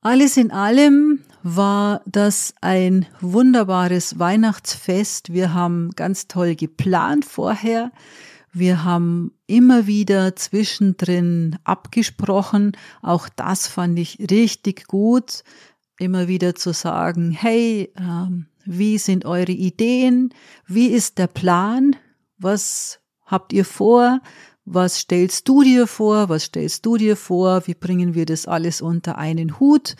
Alles 0.00 0.36
in 0.36 0.52
allem 0.52 1.24
war 1.42 2.02
das 2.06 2.54
ein 2.60 3.06
wunderbares 3.20 4.18
Weihnachtsfest. 4.18 5.32
Wir 5.32 5.54
haben 5.54 5.90
ganz 5.96 6.28
toll 6.28 6.54
geplant 6.54 7.24
vorher. 7.24 7.90
Wir 8.52 8.84
haben 8.84 9.32
immer 9.46 9.86
wieder 9.86 10.34
zwischendrin 10.36 11.58
abgesprochen. 11.64 12.72
Auch 13.02 13.28
das 13.28 13.66
fand 13.66 13.98
ich 13.98 14.18
richtig 14.30 14.86
gut 14.86 15.42
immer 15.98 16.28
wieder 16.28 16.54
zu 16.54 16.72
sagen, 16.72 17.32
hey, 17.32 17.92
ähm, 17.98 18.46
wie 18.64 18.98
sind 18.98 19.24
eure 19.24 19.52
Ideen? 19.52 20.32
Wie 20.66 20.88
ist 20.88 21.18
der 21.18 21.26
Plan? 21.26 21.96
Was 22.38 23.00
habt 23.26 23.52
ihr 23.52 23.64
vor? 23.64 24.20
Was 24.64 25.00
stellst 25.00 25.48
du 25.48 25.62
dir 25.62 25.86
vor? 25.86 26.28
Was 26.28 26.44
stellst 26.44 26.86
du 26.86 26.96
dir 26.96 27.16
vor? 27.16 27.66
Wie 27.66 27.74
bringen 27.74 28.14
wir 28.14 28.26
das 28.26 28.46
alles 28.46 28.80
unter 28.80 29.18
einen 29.18 29.58
Hut? 29.58 29.96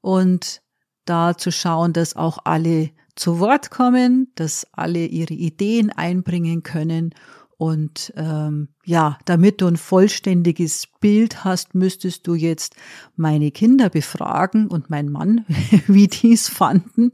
Und 0.00 0.62
da 1.04 1.36
zu 1.36 1.52
schauen, 1.52 1.92
dass 1.92 2.16
auch 2.16 2.38
alle 2.44 2.90
zu 3.14 3.38
Wort 3.38 3.70
kommen, 3.70 4.32
dass 4.34 4.66
alle 4.72 5.06
ihre 5.06 5.34
Ideen 5.34 5.90
einbringen 5.90 6.62
können 6.62 7.14
und 7.58 8.12
ähm, 8.16 8.68
ja, 8.84 9.18
damit 9.24 9.62
du 9.62 9.66
ein 9.66 9.78
vollständiges 9.78 10.88
Bild 11.00 11.42
hast, 11.42 11.74
müsstest 11.74 12.26
du 12.26 12.34
jetzt 12.34 12.76
meine 13.16 13.50
Kinder 13.50 13.88
befragen 13.88 14.68
und 14.68 14.90
mein 14.90 15.08
Mann, 15.08 15.46
wie 15.86 16.06
die 16.06 16.34
es 16.34 16.48
fanden. 16.48 17.12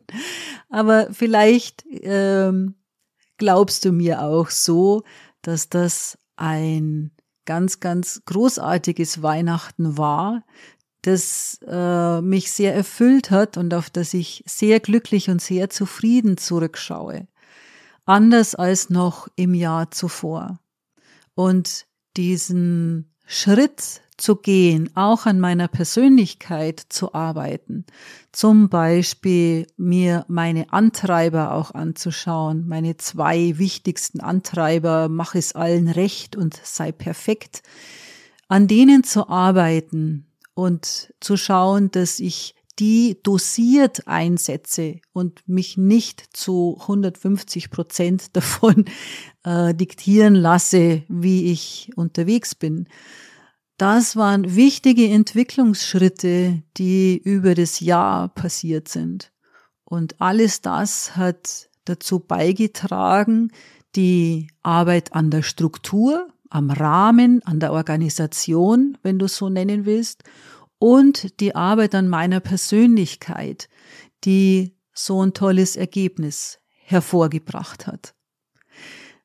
Aber 0.69 1.09
vielleicht 1.13 1.85
ähm, 1.91 2.75
glaubst 3.39 3.85
du 3.85 3.93
mir 3.93 4.23
auch 4.23 4.51
so, 4.51 5.05
dass 5.43 5.69
das 5.69 6.19
ein 6.35 7.13
ganz, 7.45 7.79
ganz 7.79 8.23
großartiges 8.25 9.23
Weihnachten 9.23 9.97
war, 9.97 10.45
das 11.03 11.59
äh, 11.67 12.21
mich 12.21 12.51
sehr 12.53 12.75
erfüllt 12.75 13.31
hat 13.31 13.57
und 13.57 13.75
auf 13.75 13.91
das 13.91 14.15
ich 14.15 14.43
sehr 14.47 14.81
glücklich 14.81 15.31
und 15.31 15.41
sehr 15.41 15.71
zufrieden 15.71 16.37
zurückschaue 16.37 17.29
anders 18.05 18.55
als 18.55 18.91
noch 18.91 19.29
im 19.37 19.55
Jahr 19.55 19.91
zuvor. 19.91 20.61
Und 21.35 21.87
diesen 22.17 23.15
Schritt 23.27 24.03
zu 24.17 24.37
gehen, 24.37 24.91
auch 24.95 25.27
an 25.27 25.41
meiner 25.41 25.69
Persönlichkeit 25.69 26.81
zu 26.89 27.15
arbeiten, 27.15 27.87
zum 28.31 28.69
Beispiel 28.69 29.67
mir 29.77 30.25
meine 30.29 30.73
Antreiber 30.73 31.55
auch 31.55 31.73
anzuschauen, 31.73 32.69
meine 32.69 32.97
zwei 32.99 33.59
wichtigsten 33.59 34.21
Antreiber, 34.21 35.09
mach 35.09 35.35
es 35.35 35.55
allen 35.55 35.89
recht 35.89 36.37
und 36.37 36.61
sei 36.63 36.93
perfekt, 36.93 37.63
an 38.49 38.69
denen 38.69 39.03
zu 39.03 39.29
arbeiten 39.29 40.27
und 40.55 41.15
zu 41.21 41.37
schauen, 41.37 41.91
dass 41.91 42.21
ich 42.21 42.55
die 42.79 43.19
dosiert 43.23 44.09
einsetze 44.09 45.01
und 45.13 45.47
mich 45.47 45.77
nicht 45.77 46.37
zu 46.37 46.79
150 46.81 47.71
Prozent 47.71 48.37
davon 48.37 48.87
äh, 49.45 49.75
diktieren 49.75 50.35
lasse, 50.35 51.03
wie 51.09 51.53
ich 51.53 51.91
unterwegs 51.97 52.55
bin. 52.55 52.89
Das 53.77 54.17
waren 54.17 54.55
wichtige 54.55 55.09
Entwicklungsschritte, 55.09 56.63
die 56.77 57.19
über 57.19 57.55
das 57.55 57.81
Jahr 57.81 58.29
passiert 58.29 58.89
sind. 58.89 59.33
Und 59.85 60.21
alles 60.21 60.61
das 60.61 61.17
hat 61.17 61.69
dazu 61.85 62.21
beigetragen, 62.21 63.51
die 63.97 64.49
Arbeit 64.63 65.15
an 65.15 65.31
der 65.31 65.43
Struktur, 65.43 66.29
am 66.49 66.71
Rahmen, 66.71 67.43
an 67.45 67.61
der 67.61 67.73
Organisation, 67.73 68.99
wenn 69.03 69.19
du 69.19 69.27
es 69.27 69.37
so 69.37 69.49
nennen 69.49 69.85
willst, 69.85 70.23
und 70.83 71.39
die 71.39 71.55
Arbeit 71.55 71.95
an 71.95 72.09
meiner 72.09 72.41
Persönlichkeit, 72.41 73.69
die 74.25 74.75
so 74.93 75.25
ein 75.25 75.33
tolles 75.33 75.77
Ergebnis 75.77 76.59
hervorgebracht 76.71 77.87
hat. 77.87 78.17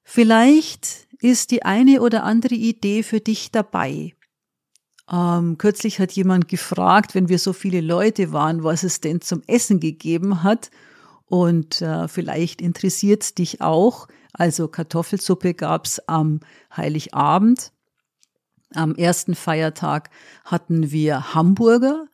Vielleicht 0.04 1.08
ist 1.20 1.50
die 1.50 1.64
eine 1.64 2.04
oder 2.04 2.24
andere 2.26 2.54
Idee 2.54 3.02
für 3.02 3.22
dich 3.22 3.50
dabei. 3.52 4.14
Ähm, 5.12 5.58
kürzlich 5.58 6.00
hat 6.00 6.12
jemand 6.12 6.48
gefragt, 6.48 7.16
wenn 7.16 7.28
wir 7.28 7.40
so 7.40 7.54
viele 7.54 7.82
Leute 7.82 8.32
waren, 8.32 8.64
was 8.64 8.84
es 8.84 9.02
denn 9.02 9.22
zum 9.22 9.42
Essen 9.48 9.80
gegeben 9.80 10.44
hat. 10.44 10.70
Und 11.26 11.82
äh, 11.82 12.08
vielleicht 12.08 12.62
interessiert 12.62 13.36
dich 13.40 13.62
auch. 13.62 14.08
Also 14.32 14.68
Kartoffelsuppe 14.68 15.56
gab's 15.56 15.98
am 16.06 16.40
Heiligabend. 16.76 17.72
Am 18.78 18.96
ersten 18.96 19.36
Feiertag 19.36 20.10
hatten 20.46 20.92
wir 20.92 21.34
Hamburger. 21.34 22.06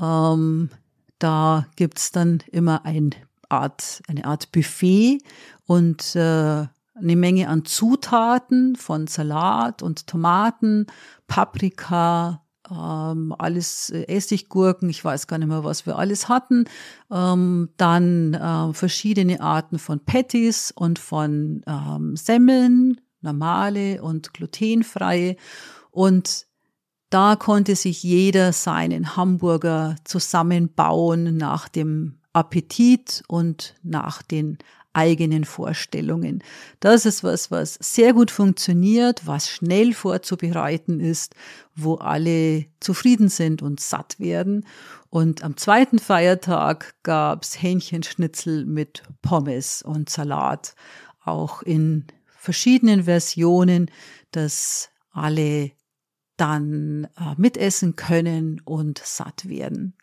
Ähm, 0.00 0.70
da 1.18 1.66
gibt's 1.76 2.12
dann 2.12 2.42
immer 2.52 2.84
ein 2.84 3.14
Art, 3.48 4.02
eine 4.08 4.24
Art 4.24 4.52
Buffet 4.52 5.18
und 5.66 6.14
äh, 6.14 6.66
eine 6.98 7.16
Menge 7.16 7.48
an 7.48 7.64
Zutaten 7.64 8.76
von 8.76 9.06
Salat 9.06 9.82
und 9.82 10.06
Tomaten, 10.06 10.86
Paprika, 11.26 12.42
ähm, 12.70 13.34
alles 13.38 13.90
äh, 13.90 14.04
Essiggurken, 14.04 14.88
ich 14.88 15.04
weiß 15.04 15.26
gar 15.26 15.38
nicht 15.38 15.48
mehr, 15.48 15.64
was 15.64 15.86
wir 15.86 15.98
alles 15.98 16.28
hatten. 16.28 16.64
Ähm, 17.10 17.70
dann 17.76 18.34
äh, 18.34 18.72
verschiedene 18.72 19.40
Arten 19.40 19.78
von 19.78 20.00
Patties 20.00 20.72
und 20.72 20.98
von 20.98 21.62
ähm, 21.66 22.16
Semmeln, 22.16 23.00
normale 23.20 24.02
und 24.02 24.32
glutenfreie. 24.34 25.36
Und 25.96 26.46
da 27.08 27.36
konnte 27.36 27.74
sich 27.74 28.02
jeder 28.02 28.52
seinen 28.52 29.16
Hamburger 29.16 29.96
zusammenbauen 30.04 31.38
nach 31.38 31.70
dem 31.70 32.18
Appetit 32.34 33.22
und 33.28 33.74
nach 33.82 34.20
den 34.20 34.58
eigenen 34.92 35.46
Vorstellungen. 35.46 36.44
Das 36.80 37.06
ist 37.06 37.24
was, 37.24 37.50
was 37.50 37.78
sehr 37.80 38.12
gut 38.12 38.30
funktioniert, 38.30 39.26
was 39.26 39.48
schnell 39.48 39.94
vorzubereiten 39.94 41.00
ist, 41.00 41.34
wo 41.74 41.94
alle 41.94 42.66
zufrieden 42.78 43.30
sind 43.30 43.62
und 43.62 43.80
satt 43.80 44.20
werden. 44.20 44.66
Und 45.08 45.42
am 45.42 45.56
zweiten 45.56 45.98
Feiertag 45.98 46.94
gab's 47.04 47.62
Hähnchenschnitzel 47.62 48.66
mit 48.66 49.02
Pommes 49.22 49.80
und 49.80 50.10
Salat, 50.10 50.74
auch 51.24 51.62
in 51.62 52.04
verschiedenen 52.26 53.04
Versionen, 53.04 53.90
dass 54.30 54.90
alle 55.10 55.70
dann 56.36 57.08
äh, 57.18 57.34
mitessen 57.36 57.96
können 57.96 58.60
und 58.64 58.98
satt 58.98 59.48
werden. 59.48 59.94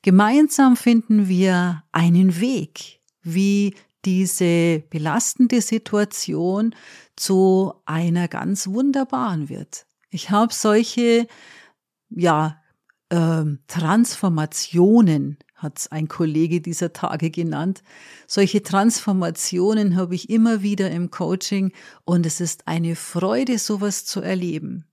Gemeinsam 0.03 0.77
finden 0.77 1.29
wir 1.29 1.85
einen 1.93 2.41
Weg, 2.41 3.01
wie 3.23 3.77
diese 4.05 4.83
belastende 4.91 5.61
Situation 5.61 6.75
zu 7.17 7.75
einer 7.85 8.29
ganz 8.29 8.69
wunderbaren 8.69 9.49
wird. 9.49 9.87
Ich 10.11 10.31
habe 10.31 10.55
solche, 10.55 11.27
ja, 12.09 12.63
äh, 13.11 13.45
Transformationen, 13.67 15.39
hat 15.59 15.89
ein 15.91 16.07
Kollege 16.07 16.61
dieser 16.61 16.93
Tage 16.93 17.31
genannt. 17.31 17.83
Solche 18.29 18.63
Transformationen 18.63 19.97
habe 19.97 20.15
ich 20.15 20.31
immer 20.31 20.63
wieder 20.63 20.89
im 20.91 21.11
Coaching 21.11 21.73
und 22.05 22.27
es 22.27 22.41
ist 22.41 22.69
eine 22.69 22.95
Freude, 22.95 23.59
sowas 23.59 24.05
zu 24.05 24.21
erleben. 24.21 24.85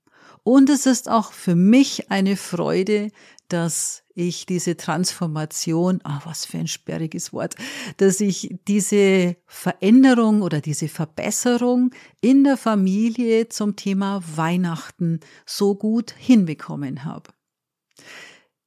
Und 0.46 0.70
es 0.70 0.86
ist 0.86 1.10
auch 1.10 1.32
für 1.32 1.56
mich 1.56 2.12
eine 2.12 2.38
Freude, 2.38 3.10
dass 3.48 4.04
ich 4.14 4.46
diese 4.46 4.78
Transformation, 4.78 6.02
ah, 6.04 6.22
was 6.24 6.46
für 6.46 6.60
ein 6.60 6.68
sperriges 6.68 7.34
Wort, 7.34 7.56
dass 7.98 8.22
ich 8.22 8.56
diese 8.68 9.38
Veränderung 9.48 10.44
oder 10.44 10.62
diese 10.62 10.88
Verbesserung 10.88 11.90
in 12.22 12.44
der 12.44 12.58
Familie 12.58 13.50
zum 13.50 13.76
Thema 13.76 14.22
Weihnachten 14.36 15.20
so 15.48 15.74
gut 15.74 16.14
hinbekommen 16.16 17.06
habe. 17.06 17.32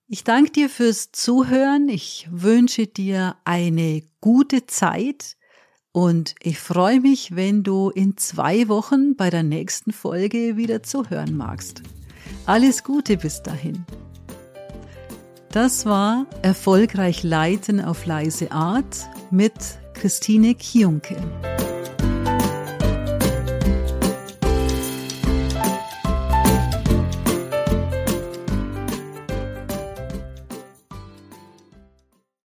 Ich 0.08 0.24
danke 0.24 0.50
dir 0.50 0.68
fürs 0.68 1.12
Zuhören. 1.12 1.88
Ich 1.88 2.26
wünsche 2.28 2.88
dir 2.88 3.36
eine 3.44 4.02
gute 4.20 4.66
Zeit 4.66 5.37
und 5.92 6.34
ich 6.40 6.58
freue 6.58 7.00
mich, 7.00 7.34
wenn 7.34 7.62
du 7.62 7.90
in 7.90 8.16
zwei 8.16 8.68
Wochen 8.68 9.16
bei 9.16 9.30
der 9.30 9.42
nächsten 9.42 9.92
Folge 9.92 10.56
wieder 10.56 10.82
zuhören 10.82 11.36
magst. 11.36 11.82
Alles 12.46 12.84
Gute 12.84 13.16
bis 13.16 13.42
dahin. 13.42 13.84
Das 15.50 15.86
war 15.86 16.26
Erfolgreich 16.42 17.22
Leiten 17.22 17.80
auf 17.80 18.04
leise 18.04 18.52
Art 18.52 19.08
mit 19.30 19.54
Christine 19.94 20.54
Kionke. 20.54 21.16